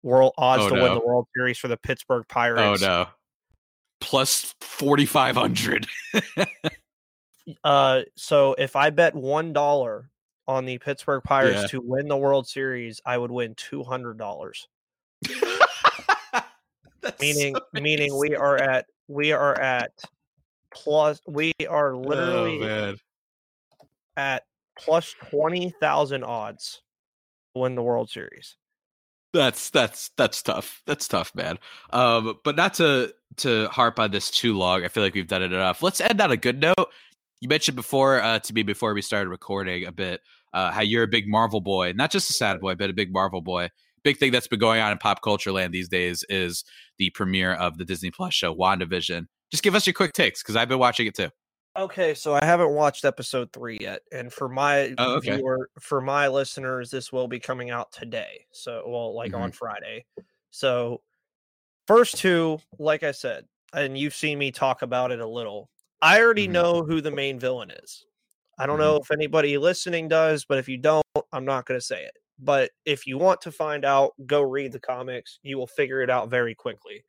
World 0.03 0.33
odds 0.37 0.63
Oh, 0.63 0.69
to 0.69 0.75
win 0.75 0.93
the 0.93 0.99
World 1.03 1.27
Series 1.35 1.57
for 1.57 1.67
the 1.67 1.77
Pittsburgh 1.77 2.25
Oh 2.29 2.33
Pirates. 2.33 2.81
no. 2.81 3.07
Plus 4.01 4.53
4500. 4.61 5.87
Uh, 7.63 8.03
so 8.15 8.53
if 8.57 8.77
I 8.77 8.89
bet 8.89 9.13
one 9.15 9.51
dollar 9.51 10.09
on 10.47 10.65
the 10.65 10.77
Pittsburgh 10.77 11.23
Pirates 11.23 11.61
Yeah. 11.61 11.67
to 11.67 11.81
win 11.81 12.07
the 12.07 12.17
World 12.17 12.47
Series, 12.47 12.99
I 13.05 13.17
would 13.17 13.31
win 13.31 13.55
two 13.55 13.83
hundred 13.83 14.17
dollars. 14.17 14.67
Meaning, 17.19 17.55
so 17.55 17.81
meaning 17.81 18.17
we 18.17 18.33
are 18.35 18.55
at 18.57 18.85
we 19.09 19.33
are 19.33 19.59
at 19.59 19.91
plus 20.73 21.19
we 21.27 21.51
are 21.69 21.93
Oh, 21.93 21.99
literally 21.99 22.59
man. 22.59 22.95
at 24.15 24.43
plus 24.79 25.13
twenty 25.29 25.73
thousand 25.81 26.23
odds 26.23 26.81
to 27.53 27.61
win 27.61 27.75
the 27.75 27.83
World 27.83 28.09
Series. 28.09 28.55
That's 29.33 29.69
that's 29.69 30.11
that's 30.15 30.41
tough. 30.41 30.81
That's 30.85 31.07
tough, 31.09 31.35
man. 31.35 31.59
Um, 31.91 32.39
but 32.45 32.55
not 32.55 32.75
to 32.75 33.13
to 33.37 33.67
harp 33.67 33.99
on 33.99 34.11
this 34.11 34.31
too 34.31 34.57
long. 34.57 34.85
I 34.85 34.87
feel 34.87 35.03
like 35.03 35.13
we've 35.15 35.27
done 35.27 35.41
it 35.43 35.51
enough. 35.51 35.83
Let's 35.83 35.99
end 35.99 36.21
on 36.21 36.31
a 36.31 36.37
good 36.37 36.61
note. 36.61 36.89
You 37.43 37.49
mentioned 37.49 37.75
before 37.75 38.21
uh, 38.21 38.39
to 38.39 38.53
me 38.53 38.63
before 38.63 38.93
we 38.93 39.01
started 39.01 39.29
recording 39.29 39.85
a 39.85 39.91
bit 39.91 40.21
uh, 40.53 40.71
how 40.71 40.79
you're 40.79 41.03
a 41.03 41.07
big 41.09 41.27
Marvel 41.27 41.59
boy, 41.59 41.91
not 41.93 42.09
just 42.09 42.29
a 42.29 42.33
sad 42.33 42.61
boy, 42.61 42.75
but 42.75 42.89
a 42.89 42.93
big 42.93 43.11
Marvel 43.11 43.41
boy. 43.41 43.67
Big 44.01 44.15
thing 44.17 44.31
that's 44.31 44.47
been 44.47 44.59
going 44.59 44.79
on 44.79 44.93
in 44.93 44.97
pop 44.97 45.21
culture 45.21 45.51
land 45.51 45.73
these 45.73 45.89
days 45.89 46.23
is 46.29 46.63
the 46.99 47.09
premiere 47.09 47.51
of 47.55 47.77
the 47.77 47.83
Disney 47.83 48.11
Plus 48.11 48.33
show 48.33 48.55
WandaVision. 48.55 49.25
Just 49.51 49.61
give 49.61 49.75
us 49.75 49.85
your 49.85 49.93
quick 49.93 50.13
takes 50.13 50.41
because 50.41 50.55
I've 50.55 50.69
been 50.69 50.79
watching 50.79 51.05
it 51.05 51.15
too. 51.15 51.31
Okay, 51.77 52.13
so 52.13 52.33
I 52.33 52.45
haven't 52.45 52.69
watched 52.69 53.03
episode 53.03 53.51
three 53.51 53.77
yet, 53.81 54.03
and 54.13 54.31
for 54.31 54.47
my 54.47 54.95
Oh, 54.97 55.15
okay. 55.15 55.35
viewer, 55.35 55.69
for 55.81 55.99
my 55.99 56.29
listeners, 56.29 56.91
this 56.91 57.11
will 57.11 57.27
be 57.27 57.41
coming 57.41 57.71
out 57.71 57.91
today. 57.91 58.45
So, 58.53 58.83
well, 58.87 59.13
like 59.13 59.33
on 59.33 59.51
Friday. 59.51 60.05
So, 60.51 61.01
first 61.87 62.19
two, 62.19 62.59
like 62.79 63.03
I 63.03 63.11
said, 63.11 63.47
and 63.73 63.97
you've 63.97 64.15
seen 64.15 64.37
me 64.37 64.53
talk 64.53 64.81
about 64.81 65.11
it 65.11 65.19
a 65.19 65.27
little. 65.27 65.69
I 66.03 66.21
already 66.21 66.47
Mhm. 66.47 66.51
know 66.51 66.83
who 66.83 66.99
the 67.01 67.11
main 67.11 67.39
villain 67.39 67.71
is. 67.71 68.05
I 68.59 68.67
don't 68.67 68.75
Mhm. 68.75 68.81
know 68.81 68.95
if 68.97 69.09
anybody 69.09 69.57
listening 69.57 70.09
does, 70.09 70.45
but 70.45 70.57
if 70.59 70.67
you 70.67 70.77
don't, 70.77 71.05
I'm 71.31 71.45
not 71.45 71.65
going 71.65 71.79
to 71.79 71.85
say 71.85 72.03
it. 72.03 72.17
But 72.37 72.71
if 72.85 73.07
you 73.07 73.17
want 73.17 73.41
to 73.41 73.51
find 73.51 73.85
out, 73.85 74.13
go 74.25 74.41
read 74.41 74.73
the 74.73 74.79
comics. 74.79 75.39
You 75.43 75.57
will 75.57 75.67
figure 75.67 76.01
it 76.01 76.09
out 76.09 76.29
very 76.29 76.53
quickly. 76.53 77.05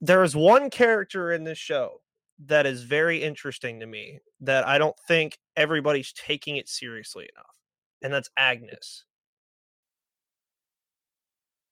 There 0.00 0.22
is 0.22 0.36
one 0.36 0.70
character 0.70 1.32
in 1.32 1.44
this 1.44 1.58
show 1.58 2.02
that 2.38 2.64
is 2.64 2.84
very 2.84 3.22
interesting 3.22 3.80
to 3.80 3.86
me 3.86 4.20
that 4.40 4.66
I 4.66 4.78
don't 4.78 4.98
think 5.08 5.38
everybody's 5.56 6.12
taking 6.12 6.56
it 6.56 6.68
seriously 6.68 7.28
enough, 7.34 7.56
and 8.02 8.12
that's 8.12 8.30
Agnes. 8.36 9.04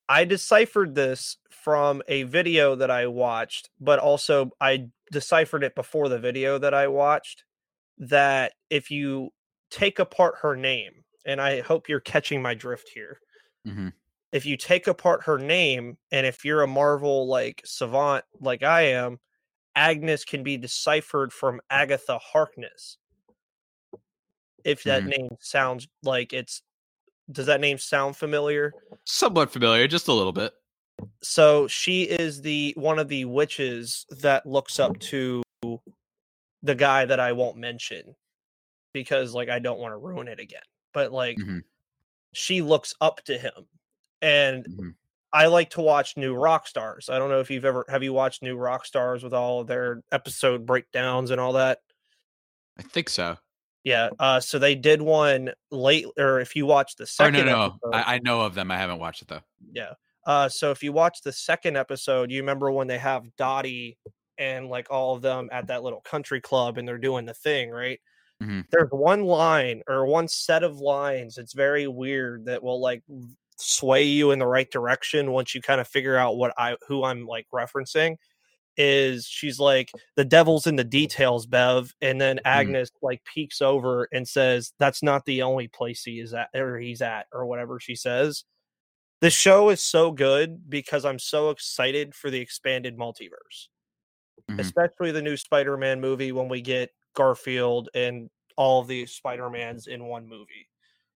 I 0.09 0.25
deciphered 0.25 0.95
this 0.95 1.37
from 1.51 2.03
a 2.09 2.23
video 2.25 2.75
that 2.77 2.91
I 2.91 3.07
watched, 3.07 3.71
but 3.81 3.99
also 3.99 4.51
I 4.61 4.89
deciphered 5.13 5.65
it 5.65 5.75
before 5.75 6.09
the 6.09 6.19
video 6.19 6.59
that 6.59 6.75
I 6.75 6.89
watched. 6.89 7.45
That 7.99 8.55
if 8.71 8.91
you 8.91 9.31
take 9.71 9.99
apart 9.99 10.37
her 10.43 10.57
name, 10.57 11.05
and 11.27 11.41
I 11.41 11.61
hope 11.63 11.89
you're 11.89 12.01
catching 12.01 12.43
my 12.43 12.55
drift 12.55 12.91
here, 12.95 13.21
Mm-hmm. 13.67 13.89
if 14.33 14.45
you 14.45 14.57
take 14.57 14.87
apart 14.87 15.25
her 15.25 15.39
name, 15.39 15.97
and 16.11 16.27
if 16.27 16.45
you're 16.45 16.63
a 16.63 16.67
Marvel 16.67 17.27
like 17.27 17.63
savant 17.65 18.25
like 18.41 18.63
I 18.63 18.83
am, 18.83 19.19
Agnes 19.77 20.25
can 20.25 20.43
be 20.43 20.57
deciphered 20.59 21.33
from 21.33 21.61
Agatha 21.71 22.19
Harkness. 22.19 22.99
If 24.65 24.85
that 24.85 25.05
Mhm. 25.05 25.07
name 25.07 25.31
sounds 25.41 25.89
like 26.03 26.33
it's, 26.33 26.63
does 27.33 27.47
that 27.47 27.61
name 27.61 27.79
sound 27.79 28.17
familiar? 28.17 28.73
Somewhat 29.05 29.51
familiar, 29.51 29.87
just 29.89 30.09
a 30.09 30.13
little 30.13 30.33
bit. 30.33 30.53
so 31.23 31.69
she 31.69 32.03
is 32.03 32.43
the 32.43 32.75
one 32.77 32.99
of 32.99 33.07
the 33.09 33.25
witches 33.25 34.05
that 34.21 34.45
looks 34.47 34.81
up 34.81 34.99
to 34.99 35.43
the 36.63 36.75
guy 36.75 37.05
that 37.05 37.21
I 37.21 37.31
won't 37.33 37.57
mention 37.57 38.17
because 38.93 39.33
like 39.33 39.49
I 39.49 39.61
don't 39.61 39.79
want 39.79 39.93
to 39.93 39.97
ruin 39.97 40.27
it 40.27 40.41
again. 40.41 40.63
But 40.93 41.13
like 41.13 41.37
Mhm. 41.37 41.63
she 42.33 42.63
looks 42.63 42.95
up 43.01 43.23
to 43.27 43.39
him. 43.39 43.69
And 44.23 44.65
Mhm. 44.67 44.95
I 45.33 45.47
like 45.47 45.71
to 45.71 45.81
watch 45.83 46.17
New 46.17 46.35
Rockstars. 46.35 47.09
I 47.09 47.19
don't 47.19 47.31
know 47.31 47.39
if 47.41 47.49
you've 47.51 47.65
ever 47.65 47.85
have 47.89 48.03
you 48.03 48.13
watched 48.13 48.43
New 48.43 48.57
Rockstars 48.57 49.23
with 49.23 49.33
all 49.35 49.61
of 49.61 49.69
their 49.69 50.03
episode 50.11 50.67
breakdowns 50.67 51.31
and 51.31 51.41
all 51.41 51.53
that? 51.53 51.81
I 52.77 52.83
think 52.83 53.09
so. 53.09 53.37
Yeah. 53.85 54.11
Uh 54.19 54.41
so 54.41 54.59
they 54.59 54.75
did 54.75 55.01
one 55.01 55.53
late 55.71 56.07
or 56.19 56.41
if 56.41 56.55
you 56.57 56.67
watch 56.67 56.97
the 56.97 57.05
Oh 57.05 57.07
second 57.07 57.47
no, 57.47 57.53
no, 57.53 57.65
episode, 57.67 57.95
I, 57.95 58.15
I 58.15 58.19
know 58.19 58.41
of 58.43 58.55
them. 58.55 58.71
I 58.71 58.77
haven't 58.77 58.99
watched 58.99 59.23
it 59.23 59.29
though. 59.29 59.41
Yeah. 59.73 59.93
Uh, 60.27 60.47
so 60.49 60.71
if 60.71 60.83
you 60.83 60.93
watch 60.93 61.23
the 61.23 61.33
second 61.33 61.77
episode, 61.77 62.31
you 62.31 62.41
remember 62.41 62.71
when 62.71 62.87
they 62.87 62.99
have 62.99 63.35
Dottie 63.37 63.97
and 64.37 64.69
like 64.69 64.91
all 64.91 65.15
of 65.17 65.23
them 65.23 65.49
at 65.51 65.69
that 65.69 65.83
little 65.83 66.03
country 66.03 66.39
club 66.41 66.77
and 66.77 66.87
they're 66.87 66.99
doing 66.99 67.25
the 67.25 67.33
thing, 67.33 67.71
right? 67.71 67.99
Mhm. 68.43 68.67
There's 68.71 68.91
one 68.91 69.25
line 69.25 69.83
or 69.89 70.05
one 70.07 70.29
set 70.29 70.63
of 70.63 70.79
lines. 70.81 71.39
It's 71.39 71.55
very 71.55 71.87
weird 71.87 72.45
that 72.45 72.63
will 72.63 72.79
like 72.81 73.03
sway 73.57 74.03
you 74.05 74.31
in 74.33 74.39
the 74.39 74.47
right 74.47 74.71
direction 74.71 75.33
once 75.33 75.55
you 75.55 75.63
kind 75.63 75.81
of 75.81 75.89
figure 75.89 76.17
out 76.17 76.37
what 76.37 76.53
I 76.59 76.77
who 76.87 77.05
I'm 77.05 77.27
like 77.27 77.47
referencing. 77.53 78.17
Is 78.81 79.27
she's 79.27 79.59
like 79.59 79.91
the 80.15 80.25
devil's 80.25 80.67
in 80.69 80.77
the 80.77 80.85
details, 80.85 81.47
Bev, 81.47 81.93
and 82.01 82.21
then 82.21 82.39
Agnes 82.45 82.91
like 83.03 83.25
peeks 83.25 83.61
over 83.61 84.09
and 84.13 84.27
says, 84.29 84.73
"That's 84.79 85.03
not 85.03 85.25
the 85.25 85.43
only 85.43 85.67
place 85.69 86.05
he 86.05 86.21
is 86.21 86.33
at, 86.33 86.49
or 86.55 86.79
he's 86.79 87.03
at, 87.03 87.27
or 87.33 87.45
whatever 87.47 87.81
she 87.81 87.95
says." 87.97 88.45
the 89.21 89.31
show 89.31 89.69
is 89.69 89.83
so 89.83 90.13
good 90.13 90.71
because 90.71 91.05
I'm 91.05 91.19
so 91.19 91.51
excited 91.51 92.15
for 92.15 92.31
the 92.31 92.39
expanded 92.39 92.97
multiverse, 92.97 93.67
Mhm. 94.49 94.61
especially 94.61 95.11
the 95.11 95.21
new 95.23 95.37
Spider-Man 95.37 96.01
movie 96.01 96.31
when 96.31 96.49
we 96.49 96.61
get 96.61 96.91
Garfield 97.15 97.89
and 97.97 98.31
all 98.57 98.81
of 98.81 98.87
the 98.87 99.07
Spider-Mans 99.07 99.89
in 99.89 100.05
one 100.05 100.29
movie. 100.29 100.69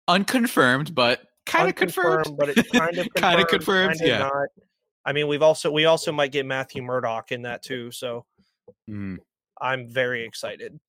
Unconfirmed, 0.08 0.96
but 0.96 1.28
kind 1.46 1.70
of 1.70 1.76
confirmed. 1.76 2.36
But 2.40 2.50
it's 2.50 2.72
kind 2.72 2.98
of 2.98 3.08
kind 3.16 3.40
of 3.40 3.48
confirmed. 3.50 3.98
Yeah. 4.02 4.18
not. 4.18 4.48
I 5.06 5.14
mean, 5.14 5.28
we've 5.28 5.42
also 5.42 5.72
we 5.72 5.86
also 5.86 6.12
might 6.12 6.32
get 6.32 6.46
Matthew 6.46 6.82
Murdock 6.82 7.32
in 7.32 7.44
that 7.44 7.64
too, 7.64 7.92
so 7.92 8.26
Mhm. 8.90 9.18
I'm 9.60 9.88
very 9.88 10.26
excited. 10.26 10.80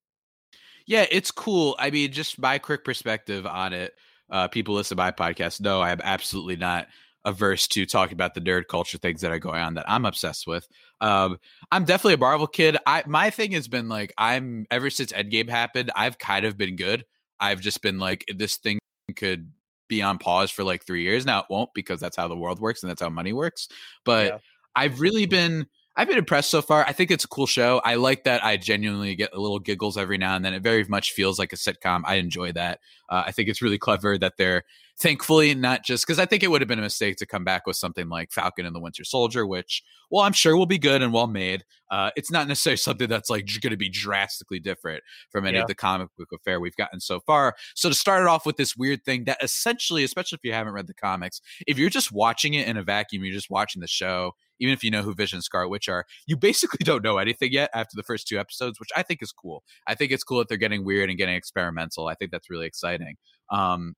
Yeah, 0.87 1.07
it's 1.11 1.31
cool. 1.31 1.77
I 1.79 1.91
mean, 1.91 2.13
just 2.13 2.39
my 2.39 2.59
quick 2.59 2.85
perspective 2.85 3.47
on 3.47 3.73
it. 3.73 3.95
Uh, 4.31 4.49
people 4.49 4.75
listen 4.75 4.97
to 4.97 5.03
my 5.03 5.13
podcast 5.13 5.61
No, 5.61 5.81
I 5.81 5.91
am 5.93 6.01
absolutely 6.03 6.57
not 6.57 6.89
averse 7.25 7.69
to 7.69 7.87
talking 7.87 8.15
about 8.15 8.35
the 8.35 8.41
nerd 8.41 8.67
culture 8.69 8.99
things 8.99 9.21
that 9.21 9.31
are 9.31 9.39
going 9.39 9.61
on 9.61 9.75
that 9.75 9.89
I'm 9.89 10.05
obsessed 10.05 10.47
with. 10.47 10.67
Um, 11.01 11.39
I'm 11.71 11.85
definitely 11.85 12.15
a 12.15 12.19
Marvel 12.19 12.47
kid. 12.47 12.77
I 12.87 13.05
my 13.07 13.31
thing 13.31 13.53
has 13.53 13.69
been 13.69 13.89
like 13.89 14.13
I'm 14.19 14.67
ever 14.71 14.91
since 14.91 15.13
Endgame 15.13 15.49
happened, 15.49 15.91
I've 15.95 16.19
kind 16.19 16.45
of 16.45 16.57
been 16.59 16.77
good. 16.77 17.05
I've 17.39 17.61
just 17.61 17.83
been 17.83 17.99
like 17.99 18.25
this 18.35 18.57
thing 18.57 18.79
could 19.17 19.53
be 19.89 20.03
on 20.03 20.19
pause 20.19 20.51
for 20.51 20.65
like 20.65 20.85
three 20.85 21.03
years. 21.03 21.27
Now 21.27 21.41
it 21.41 21.47
won't 21.51 21.71
because 21.75 22.01
that's 22.01 22.17
how 22.17 22.29
the 22.29 22.37
world 22.37 22.61
works 22.61 22.83
and 22.83 22.91
that's 22.91 23.03
how 23.03 23.11
money 23.11 23.33
works. 23.33 23.69
But 24.05 24.27
Yeah. 24.27 24.39
I've 24.75 25.01
really 25.01 25.27
been 25.27 25.67
I've 25.95 26.09
been 26.09 26.17
impressed 26.17 26.51
so 26.51 26.63
far. 26.63 26.87
I 26.89 26.93
think 26.93 27.11
it's 27.11 27.25
a 27.25 27.29
cool 27.29 27.47
show. 27.47 27.83
I 27.85 27.97
like 27.97 28.25
that 28.25 28.43
I 28.43 28.57
genuinely 28.57 29.15
get 29.15 29.35
a 29.35 29.39
little 29.39 29.59
giggles 29.59 29.99
every 29.99 30.17
now 30.17 30.35
and 30.35 30.43
then. 30.43 30.55
It 30.55 30.63
very 30.63 30.85
much 30.85 31.13
feels 31.13 31.39
like 31.39 31.53
a 31.53 31.57
sitcom. 31.57 32.01
I 32.07 32.15
enjoy 32.15 32.53
that. 32.53 32.81
Uh, 33.11 33.25
I 33.27 33.33
think 33.33 33.51
it's 33.51 33.61
really 33.61 33.77
clever 33.77 34.17
that 34.17 34.39
they're 34.39 34.65
thankfully 35.03 35.55
not 35.55 35.85
just 35.85 36.07
because 36.07 36.19
I 36.21 36.27
think 36.27 36.43
it 36.43 36.49
would 36.51 36.61
have 36.61 36.69
been 36.69 36.79
a 36.79 36.83
mistake 36.83 37.17
to 37.17 37.27
come 37.27 37.45
back 37.45 37.67
with 37.67 37.77
something 37.77 38.09
like 38.09 38.31
Falcon 38.31 38.65
and 38.65 38.75
the 38.75 38.81
Winter 38.81 39.03
Soldier, 39.05 39.45
which, 39.47 39.83
well, 40.11 40.23
I'm 40.25 40.33
sure 40.33 40.57
will 40.57 40.65
be 40.67 40.79
good 40.79 41.03
and 41.03 41.13
well 41.13 41.27
made. 41.27 41.65
Uh, 41.91 42.11
it's 42.17 42.31
not 42.31 42.47
necessarily 42.47 42.77
something 42.79 43.09
that's 43.09 43.29
like 43.29 43.47
going 43.61 43.73
to 43.73 43.77
be 43.77 43.89
drastically 43.89 44.61
different 44.61 45.03
from 45.31 45.45
any 45.45 45.57
Yeah. 45.57 45.63
of 45.63 45.69
the 45.69 45.75
comic 45.75 46.09
book 46.17 46.29
affair 46.33 46.61
we've 46.61 46.77
gotten 46.77 47.01
so 47.01 47.21
far. 47.21 47.55
So 47.75 47.89
to 47.89 47.95
start 47.95 48.23
it 48.23 48.29
off 48.29 48.47
with 48.47 48.57
this 48.57 48.77
weird 48.77 49.05
thing 49.05 49.25
that 49.25 49.43
essentially, 49.43 50.05
especially 50.05 50.37
if 50.37 50.45
you 50.45 50.53
haven't 50.53 50.73
read 50.73 50.87
the 50.87 50.95
comics, 50.95 51.41
if 51.67 51.79
you're 51.79 51.91
just 51.91 52.13
watching 52.13 52.55
it 52.55 52.69
in 52.69 52.77
a 52.77 52.83
vacuum, 52.85 53.25
you're 53.25 53.35
just 53.35 53.51
watching 53.51 53.81
the 53.81 53.89
show, 53.89 54.33
even 54.61 54.73
if 54.73 54.85
you 54.85 54.91
know 54.93 55.03
who 55.03 55.15
Vision 55.15 55.39
and 55.39 55.45
Scarlet 55.45 55.69
Witch 55.69 55.89
are, 55.89 56.07
you 56.27 56.37
basically 56.37 56.79
don't 56.85 57.03
know 57.03 57.19
anything 57.19 57.53
yet 57.53 57.71
after 57.75 57.97
the 57.97 58.05
first 58.05 58.29
two 58.29 58.39
episodes, 58.39 58.79
which 58.79 58.91
I 58.97 59.03
think 59.03 59.21
is 59.21 59.33
cool. 59.33 59.65
I 59.89 59.97
think 59.97 60.13
it's 60.13 60.23
cool 60.25 60.39
that 60.39 60.49
they're 60.49 60.57
getting 60.57 60.85
weird 60.85 61.09
and 61.11 61.19
getting 61.19 61.35
experimental. 61.35 62.07
I 62.07 62.15
think 62.15 62.31
that's 62.31 62.49
really 62.49 62.67
exciting. 62.67 63.17
Um, 63.51 63.95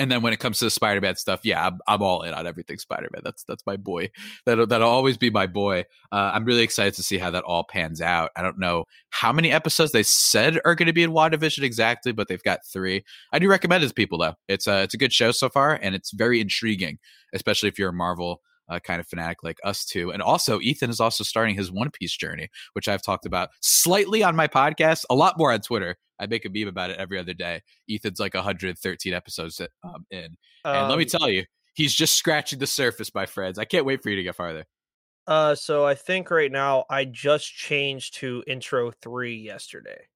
and 0.00 0.10
then 0.10 0.22
when 0.22 0.32
it 0.32 0.40
comes 0.40 0.58
to 0.58 0.64
the 0.64 0.70
Spider-Man 0.70 1.16
stuff, 1.16 1.40
yeah, 1.44 1.66
I'm, 1.66 1.78
I'm 1.86 2.02
all 2.02 2.22
in 2.22 2.32
on 2.32 2.46
everything 2.46 2.78
Spider-Man. 2.78 3.20
That's 3.22 3.44
that's 3.44 3.64
my 3.66 3.76
boy. 3.76 4.10
That'll 4.46 4.66
that'll 4.66 4.88
always 4.88 5.18
be 5.18 5.28
my 5.28 5.46
boy. 5.46 5.84
Uh, 6.10 6.32
I'm 6.34 6.46
really 6.46 6.62
excited 6.62 6.94
to 6.94 7.02
see 7.02 7.18
how 7.18 7.30
that 7.30 7.44
all 7.44 7.64
pans 7.64 8.00
out. 8.00 8.30
I 8.34 8.40
don't 8.42 8.58
know 8.58 8.86
how 9.10 9.30
many 9.30 9.52
episodes 9.52 9.92
they 9.92 10.02
said 10.02 10.58
are 10.64 10.74
going 10.74 10.86
to 10.86 10.94
be 10.94 11.02
in 11.02 11.12
WandaVision 11.12 11.62
exactly, 11.62 12.12
but 12.12 12.28
they've 12.28 12.42
got 12.42 12.60
three. 12.64 13.04
I 13.30 13.38
do 13.38 13.48
recommend 13.48 13.84
it 13.84 13.88
to 13.88 13.94
people 13.94 14.18
though. 14.18 14.34
It's 14.48 14.66
a 14.66 14.82
it's 14.82 14.94
a 14.94 14.98
good 14.98 15.12
show 15.12 15.32
so 15.32 15.50
far, 15.50 15.74
and 15.74 15.94
it's 15.94 16.12
very 16.12 16.40
intriguing, 16.40 16.98
especially 17.34 17.68
if 17.68 17.78
you're 17.78 17.90
a 17.90 17.92
Marvel 17.92 18.40
uh, 18.70 18.78
kind 18.80 19.00
of 19.00 19.06
fanatic 19.06 19.42
like 19.42 19.58
us 19.64 19.84
too. 19.84 20.10
And 20.12 20.22
also, 20.22 20.60
Ethan 20.60 20.88
is 20.88 21.00
also 21.00 21.24
starting 21.24 21.54
his 21.54 21.70
One 21.70 21.90
Piece 21.90 22.16
journey, 22.16 22.48
which 22.72 22.88
I've 22.88 23.02
talked 23.02 23.26
about 23.26 23.50
slightly 23.60 24.22
on 24.22 24.34
my 24.36 24.48
podcast, 24.48 25.04
a 25.10 25.14
lot 25.14 25.36
more 25.36 25.52
on 25.52 25.60
Twitter. 25.60 25.96
I 26.18 26.26
make 26.26 26.44
a 26.44 26.50
meme 26.50 26.68
about 26.68 26.90
it 26.90 26.98
every 26.98 27.18
other 27.18 27.34
day. 27.34 27.62
Ethan's 27.90 28.20
like 28.20 28.34
113 28.34 29.12
episodes 29.12 29.60
um, 29.82 30.06
in, 30.10 30.36
and 30.64 30.88
let 30.88 30.98
me 30.98 31.04
Um, 31.04 31.08
tell 31.08 31.28
you, 31.28 31.44
he's 31.74 31.94
just 31.94 32.16
scratching 32.16 32.58
the 32.58 32.66
surface, 32.66 33.14
my 33.14 33.26
friends. 33.26 33.58
I 33.58 33.64
can't 33.64 33.84
wait 33.84 34.02
for 34.02 34.10
you 34.10 34.16
to 34.16 34.22
get 34.22 34.36
farther. 34.36 34.64
Uh, 35.26 35.54
so 35.54 35.86
I 35.86 35.94
think 35.94 36.30
right 36.30 36.50
now 36.50 36.84
I 36.90 37.04
just 37.04 37.46
changed 37.54 38.14
to 38.16 38.42
intro 38.46 38.90
three 38.90 39.36
yesterday. 39.36 40.06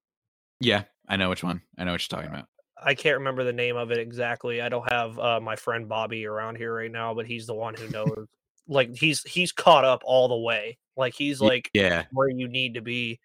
Yeah, 0.60 0.84
I 1.08 1.16
know 1.16 1.28
which 1.28 1.42
one. 1.44 1.62
I 1.78 1.84
know 1.84 1.92
what 1.92 2.02
you're 2.10 2.18
talking 2.18 2.34
about. 2.34 2.48
I 2.82 2.94
can't 2.94 3.18
remember 3.18 3.44
the 3.44 3.52
name 3.52 3.76
of 3.76 3.90
it 3.92 3.98
exactly. 3.98 4.60
I 4.60 4.68
don't 4.68 4.90
have 4.92 5.18
uh, 5.18 5.40
my 5.40 5.56
friend 5.56 5.88
Bobby 5.88 6.26
around 6.26 6.56
here 6.56 6.74
right 6.74 6.90
now, 6.90 7.14
but 7.14 7.26
he's 7.26 7.46
the 7.46 7.54
one 7.54 7.74
who 7.74 7.88
knows. 7.88 8.26
Like 8.68 8.94
he's 8.94 9.22
he's 9.22 9.52
caught 9.52 9.84
up 9.84 10.02
all 10.04 10.28
the 10.28 10.36
way. 10.36 10.78
Like 10.96 11.14
he's 11.14 11.40
like 11.40 11.70
yeah 11.74 12.04
where 12.12 12.28
you 12.28 12.48
need 12.48 12.74
to 12.74 12.80
be. 12.80 13.20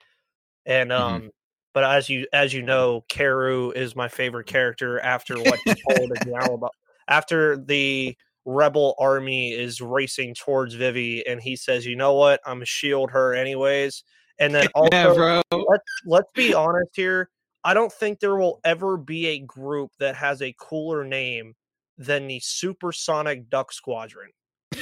And 0.66 0.92
um, 0.92 1.22
mm-hmm. 1.22 1.28
but 1.74 1.84
as 1.84 2.10
you 2.10 2.28
as 2.34 2.54
you 2.54 2.62
know, 2.62 3.06
Carue 3.10 3.72
is 3.72 3.96
my 3.96 4.08
favorite 4.08 4.48
character 4.48 5.00
after 5.00 5.38
what 5.38 5.60
he 5.64 5.74
told 5.90 6.12
us 6.12 6.26
now 6.26 6.54
about 6.54 6.72
after 7.08 7.58
the 7.58 8.16
rebel 8.46 8.96
army 9.00 9.52
is 9.52 9.82
racing 9.82 10.34
towards 10.36 10.74
Vivi 10.74 11.26
and 11.26 11.42
he 11.42 11.56
says, 11.56 11.86
"You 11.86 11.96
know 11.96 12.14
what? 12.14 12.42
I'm 12.46 12.56
gonna 12.56 12.66
shield 12.66 13.12
her 13.12 13.34
anyways." 13.34 14.04
And 14.40 14.54
then 14.54 14.68
also, 14.76 14.90
yeah, 14.92 15.42
let's 15.52 15.84
let's 16.06 16.32
be 16.34 16.54
honest 16.54 16.92
here. 16.94 17.30
I 17.64 17.74
don't 17.74 17.92
think 17.92 18.20
there 18.20 18.38
will 18.38 18.62
ever 18.64 18.98
be 18.98 19.28
a 19.28 19.40
group 19.40 19.92
that 20.00 20.16
has 20.16 20.42
a 20.42 20.56
cooler 20.58 21.04
name 21.04 21.56
than 21.98 22.28
the 22.28 22.40
Supersonic 22.40 23.50
Duck 23.50 23.74
Squadron. 23.74 24.30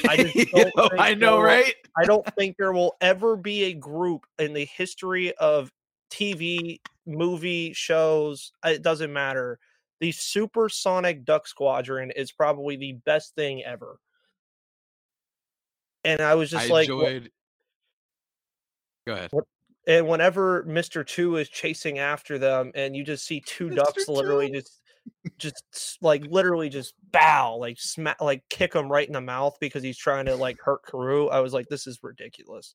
I 0.08 0.16
just 0.24 0.50
don't 0.50 0.74
Yo, 0.76 0.88
I 0.98 1.14
know, 1.14 1.40
right? 1.40 1.74
I 1.96 2.04
don't 2.04 2.26
think 2.34 2.56
there 2.56 2.72
will 2.72 2.96
ever 3.00 3.36
be 3.36 3.64
a 3.64 3.74
group 3.74 4.26
in 4.38 4.52
the 4.52 4.64
history 4.64 5.34
of 5.36 5.72
TV, 6.10 6.80
movie, 7.06 7.72
shows. 7.72 8.52
Uh, 8.64 8.70
it 8.70 8.82
doesn't 8.82 9.12
matter. 9.12 9.58
The 10.00 10.12
Supersonic 10.12 11.24
Duck 11.24 11.48
Squadron 11.48 12.12
is 12.12 12.30
probably 12.30 12.76
the 12.76 12.92
best 12.92 13.34
thing 13.34 13.64
ever. 13.64 13.98
And 16.04 16.20
I 16.20 16.34
was 16.36 16.50
just 16.50 16.70
I 16.70 16.72
like, 16.72 16.88
enjoyed... 16.88 17.30
Go 19.06 19.14
ahead. 19.14 19.30
What, 19.32 19.44
and 19.86 20.06
whenever 20.06 20.64
Mister 20.64 21.02
Two 21.02 21.36
is 21.36 21.48
chasing 21.48 21.98
after 21.98 22.38
them, 22.38 22.72
and 22.74 22.94
you 22.94 23.02
just 23.02 23.26
see 23.26 23.40
two 23.40 23.68
Mr. 23.68 23.76
ducks 23.76 24.06
Two. 24.06 24.12
literally 24.12 24.50
just, 24.50 24.77
just 25.38 25.98
like 26.00 26.24
literally 26.26 26.68
just 26.68 26.94
bow, 27.12 27.56
like 27.56 27.78
smack, 27.78 28.20
like 28.20 28.42
kick 28.48 28.74
him 28.74 28.90
right 28.90 29.06
in 29.06 29.12
the 29.14 29.20
mouth 29.20 29.56
because 29.60 29.82
he's 29.82 29.98
trying 29.98 30.26
to 30.26 30.36
like 30.36 30.58
hurt 30.60 30.82
Carue. 30.84 31.28
I 31.28 31.40
was 31.40 31.52
like, 31.52 31.68
this 31.68 31.86
is 31.86 31.98
ridiculous. 32.02 32.74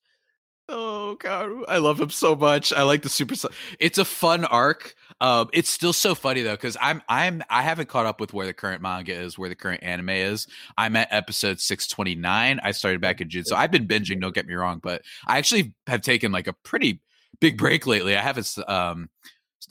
Oh 0.66 1.16
Carue, 1.20 1.66
I 1.68 1.76
love 1.76 2.00
him 2.00 2.08
so 2.08 2.34
much. 2.34 2.72
I 2.72 2.82
like 2.82 3.02
the 3.02 3.10
super. 3.10 3.34
It's 3.78 3.98
a 3.98 4.04
fun 4.04 4.46
arc. 4.46 4.94
Um, 5.20 5.50
it's 5.52 5.68
still 5.68 5.92
so 5.92 6.14
funny 6.14 6.40
though 6.40 6.54
because 6.54 6.76
I'm 6.80 7.02
I'm 7.06 7.42
I 7.50 7.60
haven't 7.60 7.90
caught 7.90 8.06
up 8.06 8.18
with 8.18 8.32
where 8.32 8.46
the 8.46 8.54
current 8.54 8.80
manga 8.80 9.12
is, 9.12 9.36
where 9.36 9.50
the 9.50 9.54
current 9.54 9.82
anime 9.82 10.08
is. 10.08 10.46
I'm 10.78 10.96
at 10.96 11.08
episode 11.10 11.60
six 11.60 11.86
twenty 11.86 12.14
nine. 12.14 12.60
I 12.62 12.70
started 12.70 13.02
back 13.02 13.20
in 13.20 13.28
June, 13.28 13.44
so 13.44 13.56
I've 13.56 13.70
been 13.70 13.86
binging. 13.86 14.22
Don't 14.22 14.34
get 14.34 14.46
me 14.46 14.54
wrong, 14.54 14.80
but 14.82 15.02
I 15.26 15.36
actually 15.36 15.74
have 15.86 16.00
taken 16.00 16.32
like 16.32 16.46
a 16.46 16.54
pretty 16.54 17.02
big 17.40 17.58
break 17.58 17.86
lately. 17.86 18.16
I 18.16 18.22
haven't 18.22 18.56
um 18.66 19.10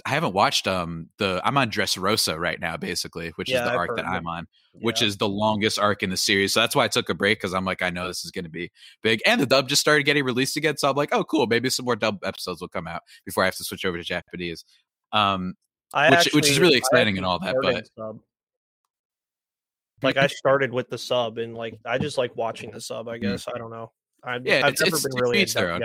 I 0.05 0.09
haven't 0.09 0.33
watched 0.33 0.67
um 0.67 1.09
the 1.17 1.41
I'm 1.43 1.57
on 1.57 1.69
Dressrosa 1.69 2.37
right 2.37 2.59
now, 2.59 2.77
basically, 2.77 3.31
which 3.35 3.49
yeah, 3.49 3.59
is 3.59 3.63
the 3.65 3.71
I've 3.71 3.77
arc 3.77 3.95
that 3.95 4.05
I'm 4.05 4.27
on, 4.27 4.47
yeah. 4.73 4.79
which 4.81 5.01
is 5.01 5.17
the 5.17 5.27
longest 5.27 5.79
arc 5.79 6.03
in 6.03 6.09
the 6.09 6.17
series. 6.17 6.53
So 6.53 6.59
that's 6.59 6.75
why 6.75 6.85
I 6.85 6.87
took 6.87 7.09
a 7.09 7.13
break 7.13 7.39
because 7.39 7.53
I'm 7.53 7.65
like, 7.65 7.81
I 7.81 7.89
know 7.89 8.07
this 8.07 8.25
is 8.25 8.31
going 8.31 8.45
to 8.45 8.51
be 8.51 8.71
big, 9.01 9.21
and 9.25 9.39
the 9.39 9.45
dub 9.45 9.69
just 9.69 9.81
started 9.81 10.03
getting 10.03 10.23
released 10.23 10.57
again. 10.57 10.77
So 10.77 10.89
I'm 10.89 10.95
like, 10.95 11.13
oh, 11.13 11.23
cool, 11.23 11.47
maybe 11.47 11.69
some 11.69 11.85
more 11.85 11.95
dub 11.95 12.19
episodes 12.23 12.61
will 12.61 12.69
come 12.69 12.87
out 12.87 13.01
before 13.25 13.43
I 13.43 13.47
have 13.47 13.55
to 13.55 13.63
switch 13.63 13.85
over 13.85 13.97
to 13.97 14.03
Japanese. 14.03 14.65
Um, 15.11 15.55
I 15.93 16.09
which 16.09 16.19
actually, 16.19 16.37
which 16.37 16.49
is 16.49 16.59
really 16.59 16.77
exciting 16.77 17.17
and 17.17 17.25
all 17.25 17.39
that, 17.39 17.55
but. 17.61 17.87
Sub. 17.97 18.19
Like 20.01 20.17
I 20.17 20.27
started 20.27 20.73
with 20.73 20.89
the 20.89 20.97
sub 20.97 21.37
and 21.37 21.55
like 21.55 21.79
I 21.85 21.97
just 21.97 22.17
like 22.17 22.35
watching 22.35 22.71
the 22.71 22.81
sub. 22.81 23.07
I 23.07 23.17
mm. 23.17 23.21
guess 23.21 23.45
mm. 23.45 23.55
I 23.55 23.57
don't 23.57 23.71
know. 23.71 23.91
I, 24.23 24.39
yeah, 24.43 24.61
I've 24.65 24.79
never 24.79 24.97
been 24.97 25.21
really 25.21 25.41
a 25.43 25.45
guy. 25.45 25.79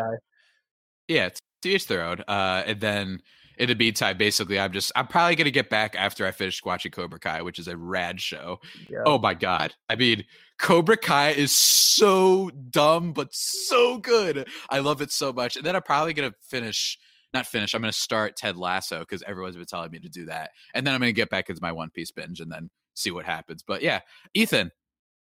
Yeah, 1.09 1.27
it's 1.27 1.40
to 1.62 1.68
each 1.68 1.87
their 1.87 2.05
own. 2.05 2.21
Uh, 2.27 2.62
and 2.66 2.81
then 2.81 3.21
in 3.59 3.68
the 3.68 3.75
meantime, 3.75 4.16
basically, 4.16 4.59
I'm 4.59 4.73
just 4.73 4.92
I'm 4.97 5.07
probably 5.07 5.37
gonna 5.37 5.51
get 5.51 5.71
back 5.71 5.94
after 5.97 6.27
I 6.27 6.31
finish 6.31 6.64
watching 6.64 6.92
Cobra 6.92 7.18
Kai, 7.18 7.42
which 7.42 7.59
is 7.59 7.68
a 7.68 7.77
rad 7.77 8.21
show. 8.21 8.59
Yeah. 8.88 9.03
Oh 9.07 9.18
my 9.18 9.35
god! 9.35 9.75
I 9.88 9.97
mean, 9.97 10.25
Cobra 10.59 10.97
Kai 10.97 11.31
is 11.31 11.57
so 11.57 12.51
dumb 12.71 13.12
but 13.12 13.29
so 13.33 13.99
good. 13.99 14.49
I 14.71 14.79
love 14.79 15.03
it 15.03 15.11
so 15.11 15.33
much. 15.33 15.57
And 15.57 15.64
then 15.64 15.77
I'm 15.77 15.83
probably 15.83 16.14
gonna 16.14 16.35
finish. 16.40 16.99
Not 17.35 17.47
finish. 17.47 17.75
I'm 17.75 17.83
going 17.83 17.92
to 17.92 17.99
start 17.99 18.37
Ted 18.37 18.57
Lasso 18.57 19.01
because 19.01 19.23
everyone's 19.25 19.55
been 19.55 19.66
telling 19.66 19.90
me 19.90 19.99
to 19.99 20.09
do 20.09 20.25
that, 20.25 20.53
and 20.73 20.87
then 20.87 20.94
I'm 20.94 21.01
going 21.01 21.11
to 21.11 21.14
get 21.14 21.29
back 21.29 21.51
into 21.51 21.61
my 21.61 21.73
One 21.73 21.90
Piece 21.90 22.11
binge 22.11 22.40
and 22.40 22.51
then 22.51 22.71
see 22.94 23.11
what 23.11 23.27
happens. 23.27 23.62
But 23.62 23.83
yeah, 23.83 24.01
Ethan, 24.33 24.71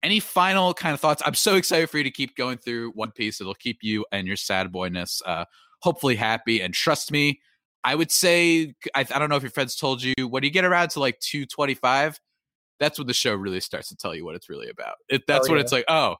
any 0.03 0.21
final 0.21 0.73
kind 0.73 0.93
of 0.93 1.01
thoughts? 1.01 1.21
I'm 1.25 1.33
so 1.33 1.55
excited 1.55 1.89
for 1.89 1.97
you 1.97 2.05
to 2.05 2.11
keep 2.11 2.37
going 2.37 2.59
through 2.59 2.91
One 2.91 3.11
Piece. 3.11 3.41
It'll 3.41 3.53
keep 3.53 3.79
you 3.81 4.05
and 4.13 4.25
your 4.25 4.37
sad 4.37 4.71
boyness 4.71 5.21
uh, 5.25 5.43
hopefully 5.81 6.15
happy. 6.15 6.61
And 6.61 6.73
trust 6.73 7.11
me, 7.11 7.41
I 7.83 7.95
would 7.95 8.11
say 8.11 8.73
I, 8.95 9.01
I 9.01 9.19
don't 9.19 9.29
know 9.29 9.35
if 9.35 9.43
your 9.43 9.51
friends 9.51 9.75
told 9.75 10.03
you 10.03 10.13
when 10.27 10.43
you 10.43 10.49
get 10.49 10.65
around 10.65 10.89
to 10.89 10.99
like 10.99 11.19
225, 11.19 12.19
that's 12.79 12.97
when 12.97 13.07
the 13.07 13.13
show 13.13 13.33
really 13.33 13.59
starts 13.59 13.89
to 13.89 13.95
tell 13.95 14.13
you 14.13 14.25
what 14.25 14.35
it's 14.35 14.49
really 14.49 14.69
about. 14.69 14.95
It, 15.09 15.23
that's 15.27 15.47
oh, 15.47 15.51
when 15.51 15.57
yeah. 15.57 15.63
it's 15.63 15.71
like, 15.71 15.85
oh, 15.87 16.15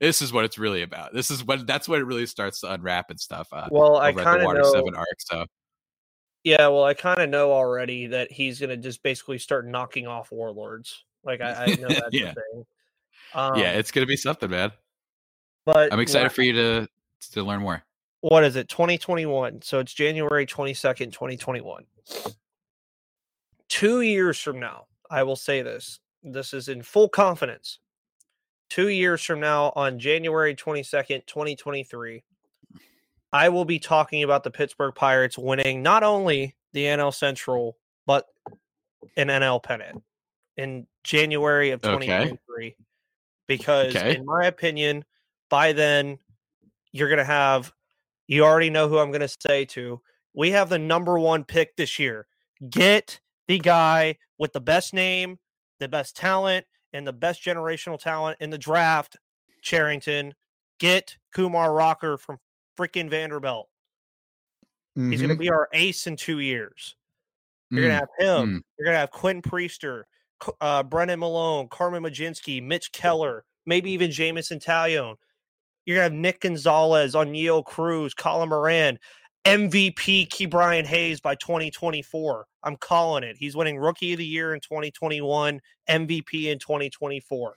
this 0.00 0.20
is 0.20 0.32
what 0.32 0.44
it's 0.44 0.58
really 0.58 0.82
about. 0.82 1.14
This 1.14 1.30
is 1.30 1.44
when 1.44 1.66
that's 1.66 1.88
when 1.88 2.00
it 2.00 2.04
really 2.04 2.26
starts 2.26 2.60
to 2.60 2.72
unwrap 2.72 3.10
and 3.10 3.18
stuff. 3.18 3.48
Uh, 3.52 3.68
well, 3.70 3.96
I 3.96 4.12
kind 4.12 4.42
of 4.42 4.54
know. 4.54 4.72
Seven 4.72 4.94
arc, 4.94 5.06
so. 5.18 5.46
Yeah, 6.42 6.68
well, 6.68 6.84
I 6.84 6.92
kind 6.92 7.20
of 7.20 7.30
know 7.30 7.52
already 7.52 8.08
that 8.08 8.30
he's 8.30 8.60
going 8.60 8.68
to 8.68 8.76
just 8.76 9.02
basically 9.02 9.38
start 9.38 9.66
knocking 9.66 10.06
off 10.06 10.30
warlords. 10.30 11.04
Like 11.24 11.40
I, 11.42 11.64
I 11.64 11.66
know 11.76 11.88
that's 11.88 12.08
yeah. 12.12 12.34
thing. 12.34 12.64
Um, 13.32 13.56
yeah, 13.56 13.72
it's 13.72 13.90
going 13.90 14.04
to 14.04 14.08
be 14.08 14.16
something, 14.16 14.50
man. 14.50 14.72
But 15.64 15.92
I'm 15.92 16.00
excited 16.00 16.32
for 16.32 16.42
you 16.42 16.52
to 16.52 16.88
to 17.32 17.42
learn 17.42 17.62
more 17.62 17.82
what 18.24 18.42
is 18.42 18.56
it 18.56 18.70
2021 18.70 19.60
so 19.60 19.80
it's 19.80 19.92
january 19.92 20.46
22nd 20.46 21.12
2021 21.12 21.84
two 23.68 24.00
years 24.00 24.38
from 24.38 24.58
now 24.58 24.86
i 25.10 25.22
will 25.22 25.36
say 25.36 25.60
this 25.60 26.00
this 26.22 26.54
is 26.54 26.70
in 26.70 26.80
full 26.80 27.06
confidence 27.06 27.80
two 28.70 28.88
years 28.88 29.22
from 29.22 29.40
now 29.40 29.74
on 29.76 29.98
january 29.98 30.54
22nd 30.54 31.26
2023 31.26 32.24
i 33.30 33.50
will 33.50 33.66
be 33.66 33.78
talking 33.78 34.22
about 34.22 34.42
the 34.42 34.50
pittsburgh 34.50 34.94
pirates 34.94 35.36
winning 35.36 35.82
not 35.82 36.02
only 36.02 36.56
the 36.72 36.84
nl 36.84 37.12
central 37.12 37.76
but 38.06 38.24
an 39.18 39.28
nl 39.28 39.62
pennant 39.62 40.02
in 40.56 40.86
january 41.02 41.72
of 41.72 41.82
2023 41.82 42.38
okay. 42.68 42.76
because 43.46 43.94
okay. 43.94 44.16
in 44.16 44.24
my 44.24 44.46
opinion 44.46 45.04
by 45.50 45.74
then 45.74 46.18
you're 46.90 47.10
going 47.10 47.18
to 47.18 47.24
have 47.24 47.70
you 48.26 48.44
already 48.44 48.70
know 48.70 48.88
who 48.88 48.98
I'm 48.98 49.10
going 49.10 49.20
to 49.20 49.36
say 49.48 49.64
to. 49.66 50.00
We 50.34 50.50
have 50.50 50.68
the 50.68 50.78
number 50.78 51.18
one 51.18 51.44
pick 51.44 51.76
this 51.76 51.98
year. 51.98 52.26
Get 52.70 53.20
the 53.46 53.58
guy 53.58 54.16
with 54.38 54.52
the 54.52 54.60
best 54.60 54.94
name, 54.94 55.38
the 55.80 55.88
best 55.88 56.16
talent, 56.16 56.66
and 56.92 57.06
the 57.06 57.12
best 57.12 57.42
generational 57.44 57.98
talent 57.98 58.38
in 58.40 58.50
the 58.50 58.58
draft, 58.58 59.16
Cherington. 59.62 60.34
Get 60.80 61.16
Kumar 61.34 61.72
Rocker 61.72 62.18
from 62.18 62.38
freaking 62.78 63.10
Vanderbilt. 63.10 63.68
Mm-hmm. 64.98 65.10
He's 65.10 65.20
going 65.20 65.30
to 65.30 65.36
be 65.36 65.50
our 65.50 65.68
ace 65.72 66.06
in 66.06 66.16
two 66.16 66.40
years. 66.40 66.96
You're 67.70 67.82
mm-hmm. 67.82 67.88
going 67.88 68.00
to 68.00 68.26
have 68.26 68.38
him. 68.38 68.48
Mm-hmm. 68.48 68.58
You're 68.78 68.84
going 68.84 68.94
to 68.94 69.00
have 69.00 69.10
Quinn 69.10 69.42
Priester, 69.42 70.04
uh, 70.60 70.82
Brennan 70.82 71.20
Malone, 71.20 71.68
Carmen 71.68 72.02
Mlodzinski, 72.02 72.62
Mitch 72.62 72.92
Keller, 72.92 73.44
maybe 73.66 73.90
even 73.92 74.10
Jameson 74.10 74.58
Taillon. 74.58 75.16
You're 75.84 75.96
gonna 75.96 76.04
have 76.04 76.12
Nick 76.12 76.40
Gonzalez 76.40 77.14
Oneil 77.14 77.64
Cruz, 77.64 78.14
Colin 78.14 78.48
Moran, 78.48 78.98
MVP 79.44 80.28
Ke'Bryan 80.28 80.84
Hayes 80.86 81.20
by 81.20 81.34
2024. 81.34 82.46
I'm 82.62 82.76
calling 82.76 83.24
it. 83.24 83.36
He's 83.38 83.56
winning 83.56 83.78
Rookie 83.78 84.12
of 84.12 84.18
the 84.18 84.26
Year 84.26 84.54
in 84.54 84.60
2021, 84.60 85.60
MVP 85.88 86.44
in 86.50 86.58
2024. 86.58 87.54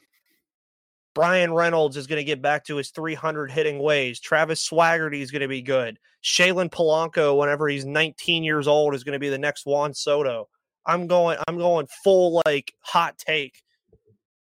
Bryan 1.16 1.54
Reynolds 1.54 1.98
is 1.98 2.06
going 2.06 2.20
to 2.20 2.24
get 2.24 2.44
back 2.44 2.64
to 2.66 2.76
his 2.76 2.92
300 2.92 3.50
hitting 3.50 3.80
ways. 3.80 4.20
Travis 4.20 4.70
Swaggerty 4.70 5.22
is 5.22 5.32
going 5.32 5.42
to 5.42 5.48
be 5.48 5.64
good. 5.64 5.98
Shalin 6.24 6.70
Polanco, 6.70 7.36
whenever 7.36 7.68
he's 7.68 7.86
19 7.86 8.44
years 8.44 8.68
old, 8.68 8.94
is 8.94 9.04
going 9.04 9.14
to 9.14 9.20
be 9.20 9.30
the 9.30 9.38
next 9.38 9.66
Juan 9.66 9.96
Soto. 9.96 10.48
I'm 10.88 11.06
going. 11.06 11.38
I'm 11.48 11.58
going 11.58 11.88
full 12.04 12.42
like 12.46 12.74
hot 12.80 13.18
take. 13.18 13.62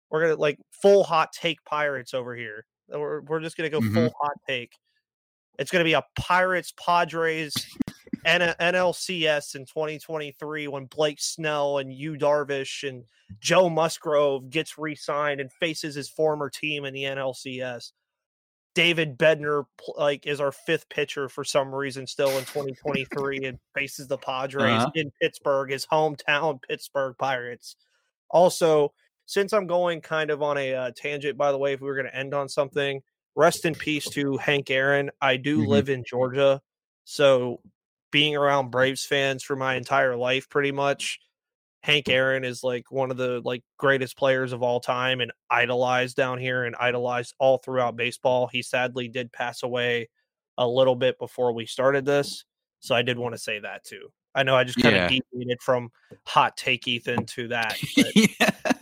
We're 0.09 0.21
gonna 0.21 0.35
like 0.35 0.59
full 0.71 1.03
hot 1.03 1.31
take 1.31 1.63
Pirates 1.63 2.13
over 2.13 2.35
here. 2.35 2.65
We're, 2.93 3.21
we're 3.21 3.39
just 3.39 3.57
going 3.57 3.69
to 3.69 3.75
go 3.75 3.81
mm-hmm. 3.81 3.93
full 3.93 4.13
hot 4.21 4.37
take. 4.47 4.73
It's 5.59 5.71
going 5.71 5.81
to 5.81 5.87
be 5.87 5.93
a 5.93 6.03
Pirates 6.15 6.73
Padres 6.77 7.53
N- 8.25 8.55
NLCS 8.59 9.55
in 9.55 9.65
2023 9.65 10.67
when 10.67 10.85
Blake 10.85 11.19
Snell 11.21 11.79
and 11.79 11.93
Yu 11.93 12.13
Darvish 12.13 12.87
and 12.87 13.03
Joe 13.39 13.69
Musgrove 13.69 14.49
gets 14.49 14.77
re-signed 14.77 15.41
and 15.41 15.51
faces 15.51 15.95
his 15.95 16.09
former 16.09 16.49
team 16.49 16.85
in 16.85 16.93
the 16.93 17.03
NLCS. 17.03 17.91
David 18.75 19.17
Bednar 19.19 19.65
like 19.97 20.25
is 20.25 20.39
our 20.39 20.51
fifth 20.51 20.89
pitcher 20.89 21.29
for 21.29 21.43
some 21.43 21.73
reason 21.73 22.07
still 22.07 22.29
in 22.29 22.45
2023 22.45 23.45
and 23.45 23.59
faces 23.75 24.07
the 24.07 24.17
Padres 24.17 24.71
uh-huh. 24.71 24.91
in 24.95 25.11
Pittsburgh, 25.21 25.69
his 25.69 25.85
hometown 25.85 26.59
Pittsburgh 26.67 27.15
Pirates. 27.19 27.75
Also, 28.31 28.93
since 29.25 29.53
I'm 29.53 29.67
going 29.67 30.01
kind 30.01 30.29
of 30.29 30.41
on 30.41 30.57
a 30.57 30.73
uh, 30.73 30.91
tangent, 30.95 31.37
by 31.37 31.51
the 31.51 31.57
way, 31.57 31.73
if 31.73 31.81
we 31.81 31.87
were 31.87 31.95
going 31.95 32.07
to 32.07 32.15
end 32.15 32.33
on 32.33 32.49
something, 32.49 33.01
rest 33.35 33.65
in 33.65 33.75
peace 33.75 34.09
to 34.11 34.37
Hank 34.37 34.69
Aaron. 34.69 35.09
I 35.21 35.37
do 35.37 35.59
mm-hmm. 35.59 35.69
live 35.69 35.89
in 35.89 36.03
Georgia, 36.05 36.61
so 37.05 37.59
being 38.11 38.35
around 38.35 38.69
Braves 38.69 39.05
fans 39.05 39.43
for 39.43 39.55
my 39.55 39.75
entire 39.75 40.15
life, 40.15 40.49
pretty 40.49 40.71
much, 40.71 41.19
Hank 41.81 42.07
Aaron 42.07 42.45
is 42.45 42.63
like 42.63 42.89
one 42.91 43.11
of 43.11 43.17
the 43.17 43.41
like 43.43 43.61
greatest 43.77 44.15
players 44.15 44.53
of 44.53 44.63
all 44.63 44.79
time 44.79 45.19
and 45.19 45.33
idolized 45.49 46.15
down 46.15 46.39
here 46.39 46.63
and 46.63 46.77
idolized 46.77 47.33
all 47.39 47.57
throughout 47.57 47.97
baseball. 47.97 48.47
He 48.47 48.61
sadly 48.61 49.09
did 49.09 49.33
pass 49.33 49.63
away 49.63 50.09
a 50.57 50.65
little 50.65 50.95
bit 50.95 51.19
before 51.19 51.51
we 51.51 51.65
started 51.65 52.05
this, 52.05 52.45
so 52.79 52.95
I 52.95 53.01
did 53.01 53.17
want 53.17 53.35
to 53.35 53.39
say 53.39 53.59
that 53.59 53.83
too. 53.83 54.07
I 54.35 54.43
know 54.43 54.55
I 54.55 54.63
just 54.63 54.81
kind 54.81 54.95
yeah. 54.95 55.05
of 55.05 55.09
deviated 55.09 55.61
from 55.61 55.89
hot 56.25 56.55
take 56.55 56.87
Ethan 56.87 57.25
to 57.25 57.49
that. 57.49 57.77
yeah, 57.97 58.49
that 58.63 58.72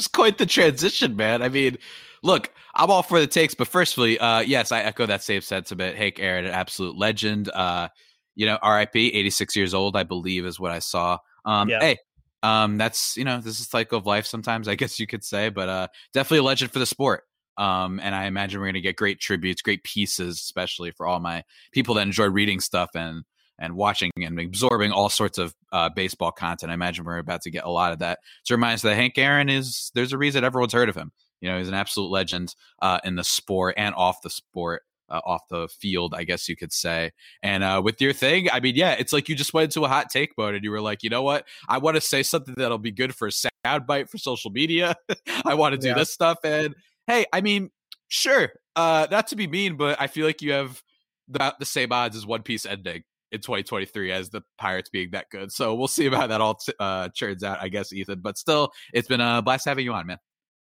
was 0.00 0.08
quite 0.08 0.38
the 0.38 0.46
transition, 0.46 1.14
man. 1.14 1.42
I 1.42 1.50
mean, 1.50 1.76
look, 2.22 2.50
I'm 2.74 2.90
all 2.90 3.02
for 3.02 3.20
the 3.20 3.26
takes, 3.26 3.54
but 3.54 3.68
firstly, 3.68 4.18
uh, 4.18 4.40
yes, 4.40 4.72
I 4.72 4.80
echo 4.80 5.04
that 5.04 5.22
same 5.22 5.42
sentiment. 5.42 5.96
Hank 5.96 6.18
Aaron, 6.18 6.46
an 6.46 6.52
absolute 6.52 6.96
legend. 6.96 7.50
Uh, 7.50 7.88
you 8.34 8.46
know, 8.46 8.58
RIP, 8.66 8.96
86 8.96 9.56
years 9.56 9.74
old, 9.74 9.96
I 9.96 10.04
believe, 10.04 10.46
is 10.46 10.58
what 10.58 10.72
I 10.72 10.78
saw. 10.78 11.18
Um, 11.44 11.68
yeah. 11.68 11.80
Hey, 11.80 11.98
um, 12.42 12.78
that's 12.78 13.14
you 13.18 13.24
know, 13.24 13.40
this 13.40 13.60
is 13.60 13.68
cycle 13.68 13.98
of 13.98 14.06
life. 14.06 14.24
Sometimes, 14.24 14.68
I 14.68 14.74
guess 14.76 14.98
you 14.98 15.06
could 15.06 15.22
say, 15.22 15.50
but 15.50 15.68
uh, 15.68 15.88
definitely 16.14 16.38
a 16.38 16.44
legend 16.44 16.72
for 16.72 16.78
the 16.78 16.86
sport. 16.86 17.24
Um, 17.58 18.00
and 18.02 18.14
I 18.14 18.24
imagine 18.24 18.58
we're 18.58 18.68
going 18.68 18.74
to 18.74 18.80
get 18.80 18.96
great 18.96 19.20
tributes, 19.20 19.60
great 19.60 19.84
pieces, 19.84 20.36
especially 20.36 20.92
for 20.92 21.06
all 21.06 21.20
my 21.20 21.44
people 21.72 21.96
that 21.96 22.02
enjoy 22.02 22.30
reading 22.30 22.58
stuff 22.58 22.88
and 22.94 23.22
and 23.60 23.76
watching 23.76 24.10
and 24.16 24.40
absorbing 24.40 24.90
all 24.90 25.08
sorts 25.08 25.38
of 25.38 25.54
uh, 25.70 25.90
baseball 25.94 26.32
content. 26.32 26.70
I 26.70 26.74
imagine 26.74 27.04
we're 27.04 27.18
about 27.18 27.42
to 27.42 27.50
get 27.50 27.64
a 27.64 27.70
lot 27.70 27.92
of 27.92 28.00
that. 28.00 28.18
To 28.46 28.54
remind 28.54 28.74
us 28.74 28.82
that 28.82 28.96
Hank 28.96 29.18
Aaron 29.18 29.48
is 29.48 29.92
there's 29.94 30.12
a 30.12 30.18
reason 30.18 30.42
everyone's 30.42 30.72
heard 30.72 30.88
of 30.88 30.96
him. 30.96 31.12
You 31.40 31.50
know, 31.50 31.58
he's 31.58 31.68
an 31.68 31.74
absolute 31.74 32.10
legend 32.10 32.54
uh, 32.82 32.98
in 33.04 33.16
the 33.16 33.24
sport 33.24 33.74
and 33.78 33.94
off 33.94 34.22
the 34.22 34.30
sport 34.30 34.82
uh, 35.10 35.20
off 35.24 35.42
the 35.48 35.68
field, 35.68 36.14
I 36.14 36.24
guess 36.24 36.48
you 36.48 36.56
could 36.56 36.72
say. 36.72 37.10
And 37.42 37.64
uh, 37.64 37.82
with 37.84 38.00
your 38.00 38.12
thing, 38.12 38.48
I 38.50 38.60
mean, 38.60 38.76
yeah, 38.76 38.92
it's 38.92 39.12
like 39.12 39.28
you 39.28 39.34
just 39.34 39.52
went 39.52 39.64
into 39.64 39.84
a 39.84 39.88
hot 39.88 40.08
take 40.10 40.32
mode 40.38 40.54
and 40.54 40.64
you 40.64 40.70
were 40.70 40.80
like, 40.80 41.02
you 41.02 41.10
know 41.10 41.22
what? 41.22 41.46
I 41.68 41.78
want 41.78 41.96
to 41.96 42.00
say 42.00 42.22
something 42.22 42.54
that'll 42.56 42.78
be 42.78 42.92
good 42.92 43.14
for 43.14 43.28
a 43.28 43.30
soundbite 43.66 44.08
for 44.08 44.18
social 44.18 44.50
media. 44.50 44.94
I 45.44 45.54
want 45.54 45.72
to 45.72 45.78
do 45.78 45.88
yeah. 45.88 45.94
this 45.94 46.12
stuff. 46.12 46.38
And 46.44 46.74
hey, 47.06 47.26
I 47.32 47.40
mean, 47.40 47.70
sure, 48.08 48.50
uh, 48.76 49.06
not 49.10 49.28
to 49.28 49.36
be 49.36 49.46
mean, 49.46 49.76
but 49.76 50.00
I 50.00 50.06
feel 50.06 50.26
like 50.26 50.42
you 50.42 50.52
have 50.52 50.80
about 51.28 51.58
the 51.58 51.66
same 51.66 51.92
odds 51.92 52.16
as 52.16 52.26
One 52.26 52.42
Piece 52.42 52.66
ending 52.66 53.02
in 53.32 53.40
2023 53.40 54.12
as 54.12 54.30
the 54.30 54.42
Pirates 54.58 54.90
being 54.90 55.10
that 55.12 55.26
good. 55.30 55.52
So 55.52 55.74
we'll 55.74 55.88
see 55.88 56.08
how 56.08 56.26
that 56.26 56.40
all 56.40 56.54
t- 56.54 56.72
uh, 56.78 57.08
turns 57.18 57.42
out, 57.42 57.58
I 57.60 57.68
guess, 57.68 57.92
Ethan. 57.92 58.20
But 58.20 58.38
still, 58.38 58.72
it's 58.92 59.08
been 59.08 59.20
a 59.20 59.42
blast 59.42 59.66
having 59.66 59.84
you 59.84 59.92
on, 59.92 60.06
man. 60.06 60.18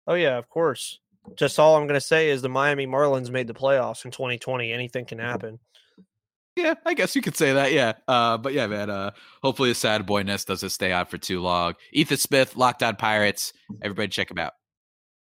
Oh, 0.06 0.14
yeah, 0.14 0.38
of 0.38 0.48
course 0.48 0.98
just 1.36 1.58
all 1.58 1.76
I'm 1.76 1.86
going 1.86 2.00
to 2.00 2.04
say 2.04 2.30
is 2.30 2.42
the 2.42 2.48
Miami 2.48 2.86
Marlins 2.86 3.30
made 3.30 3.46
the 3.46 3.54
playoffs 3.54 4.04
in 4.04 4.10
2020. 4.10 4.72
Anything 4.72 5.04
can 5.04 5.18
happen. 5.18 5.58
Yeah, 6.56 6.74
I 6.84 6.94
guess 6.94 7.14
you 7.14 7.22
could 7.22 7.36
say 7.36 7.52
that. 7.54 7.72
Yeah. 7.72 7.92
Uh, 8.08 8.36
but 8.36 8.52
yeah, 8.52 8.66
man. 8.66 8.90
Uh, 8.90 9.12
hopefully 9.42 9.70
the 9.70 9.74
sad 9.74 10.06
boyness 10.06 10.44
doesn't 10.44 10.70
stay 10.70 10.92
out 10.92 11.10
for 11.10 11.18
too 11.18 11.40
long. 11.40 11.74
Ethan 11.92 12.18
Smith, 12.18 12.56
Locked 12.56 12.82
On 12.82 12.96
Pirates. 12.96 13.52
Everybody 13.82 14.08
check 14.08 14.30
him 14.30 14.38
out. 14.38 14.52